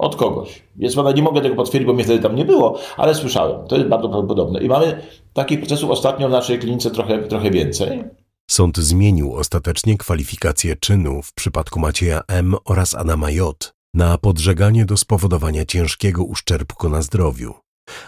Od 0.00 0.16
kogoś. 0.16 0.62
Jest 0.76 0.96
pana, 0.96 1.12
nie 1.12 1.22
mogę 1.22 1.40
tego 1.40 1.54
potwierdzić, 1.54 1.86
bo 1.86 1.92
mnie 1.92 2.04
wtedy 2.04 2.22
tam 2.22 2.36
nie 2.36 2.44
było, 2.44 2.78
ale 2.96 3.14
słyszałem. 3.14 3.68
To 3.68 3.76
jest 3.76 3.88
bardzo 3.88 4.08
prawdopodobne. 4.08 4.60
I 4.60 4.68
mamy 4.68 5.02
takich 5.32 5.58
procesów 5.58 5.90
ostatnio 5.90 6.28
w 6.28 6.32
naszej 6.32 6.58
klinice 6.58 6.90
trochę, 6.90 7.18
trochę 7.18 7.50
więcej. 7.50 8.04
Sąd 8.50 8.78
zmienił 8.78 9.34
ostatecznie 9.34 9.98
kwalifikację 9.98 10.76
czynu 10.76 11.22
w 11.22 11.32
przypadku 11.32 11.80
Macieja 11.80 12.20
M. 12.28 12.54
oraz 12.64 12.94
Adama 12.94 13.30
J. 13.30 13.74
na 13.94 14.18
podżeganie 14.18 14.84
do 14.84 14.96
spowodowania 14.96 15.64
ciężkiego 15.64 16.24
uszczerbku 16.24 16.88
na 16.88 17.02
zdrowiu, 17.02 17.54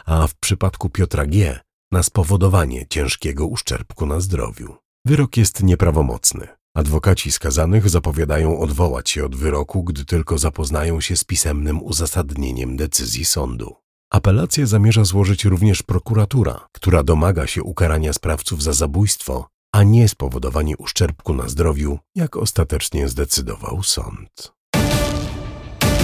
a 0.07 0.27
w 0.27 0.35
przypadku 0.35 0.89
Piotra 0.91 1.27
G. 1.27 1.61
na 1.93 2.03
spowodowanie 2.03 2.87
ciężkiego 2.91 3.47
uszczerbku 3.47 4.07
na 4.07 4.21
zdrowiu. 4.21 4.75
Wyrok 5.07 5.37
jest 5.37 5.63
nieprawomocny. 5.63 6.49
Adwokaci 6.75 7.33
skazanych 7.33 7.89
zapowiadają 7.89 8.59
odwołać 8.59 9.11
się 9.11 9.25
od 9.25 9.37
wyroku, 9.37 9.85
gdy 9.85 10.05
tylko 10.05 10.39
zapoznają 10.39 11.01
się 11.01 11.17
z 11.17 11.25
pisemnym 11.25 11.83
uzasadnieniem 11.83 12.77
decyzji 12.77 13.25
sądu. 13.25 13.77
Apelację 14.13 14.67
zamierza 14.67 15.05
złożyć 15.05 15.45
również 15.45 15.83
prokuratura, 15.83 16.67
która 16.73 17.03
domaga 17.03 17.47
się 17.47 17.63
ukarania 17.63 18.13
sprawców 18.13 18.63
za 18.63 18.73
zabójstwo, 18.73 19.47
a 19.75 19.83
nie 19.83 20.09
spowodowanie 20.09 20.77
uszczerbku 20.77 21.35
na 21.35 21.49
zdrowiu, 21.49 21.99
jak 22.15 22.37
ostatecznie 22.37 23.09
zdecydował 23.09 23.83
sąd. 23.83 24.53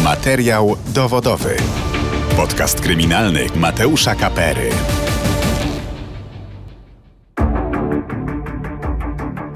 Materiał 0.04 0.76
dowodowy. 0.87 1.57
Podcast 2.37 2.81
kryminalny 2.81 3.46
Mateusza 3.57 4.14
Kapery. 4.14 4.70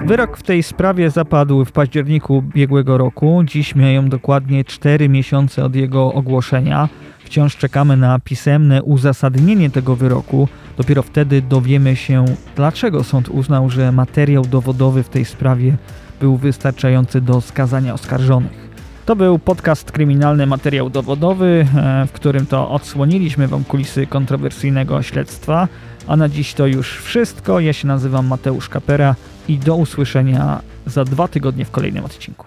Wyrok 0.06 0.36
w 0.36 0.42
tej 0.42 0.62
sprawie 0.62 1.10
zapadł 1.10 1.64
w 1.64 1.72
październiku 1.72 2.36
ubiegłego 2.36 2.98
roku. 2.98 3.42
Dziś 3.44 3.74
mijają 3.74 4.08
dokładnie 4.08 4.64
4 4.64 5.08
miesiące 5.08 5.64
od 5.64 5.76
jego 5.76 6.12
ogłoszenia. 6.12 6.88
Wciąż 7.24 7.56
czekamy 7.56 7.96
na 7.96 8.18
pisemne 8.18 8.82
uzasadnienie 8.82 9.70
tego 9.70 9.96
wyroku. 9.96 10.48
Dopiero 10.76 11.02
wtedy 11.02 11.42
dowiemy 11.42 11.96
się, 11.96 12.24
dlaczego 12.56 13.04
sąd 13.04 13.28
uznał, 13.28 13.70
że 13.70 13.92
materiał 13.92 14.44
dowodowy 14.44 15.02
w 15.02 15.08
tej 15.08 15.24
sprawie 15.24 15.76
był 16.20 16.36
wystarczający 16.36 17.20
do 17.20 17.40
skazania 17.40 17.94
oskarżonych. 17.94 18.72
To 19.06 19.16
był 19.16 19.38
podcast 19.38 19.92
kryminalny 19.92 20.46
Materiał 20.46 20.90
Dowodowy, 20.90 21.66
e, 21.76 22.06
w 22.06 22.12
którym 22.12 22.46
to 22.46 22.70
odsłoniliśmy 22.70 23.48
Wam 23.48 23.64
kulisy 23.64 24.06
kontrowersyjnego 24.06 25.02
śledztwa. 25.02 25.68
A 26.06 26.16
na 26.16 26.28
dziś 26.28 26.54
to 26.54 26.66
już 26.66 26.98
wszystko. 26.98 27.60
Ja 27.60 27.72
się 27.72 27.88
nazywam 27.88 28.26
Mateusz 28.26 28.68
Kapera 28.68 29.14
i 29.48 29.58
do 29.58 29.76
usłyszenia 29.76 30.62
za 30.86 31.04
dwa 31.04 31.28
tygodnie 31.28 31.64
w 31.64 31.70
kolejnym 31.70 32.04
odcinku. 32.04 32.46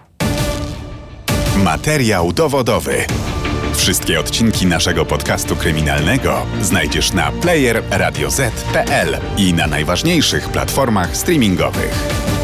Materiał 1.64 2.32
dowodowy. 2.32 3.04
Wszystkie 3.74 4.20
odcinki 4.20 4.66
naszego 4.66 5.04
podcastu 5.04 5.56
kryminalnego 5.56 6.46
znajdziesz 6.62 7.12
na 7.12 7.32
player 7.32 7.82
radioz.pl 7.90 9.18
i 9.36 9.54
na 9.54 9.66
najważniejszych 9.66 10.48
platformach 10.48 11.16
streamingowych. 11.16 12.35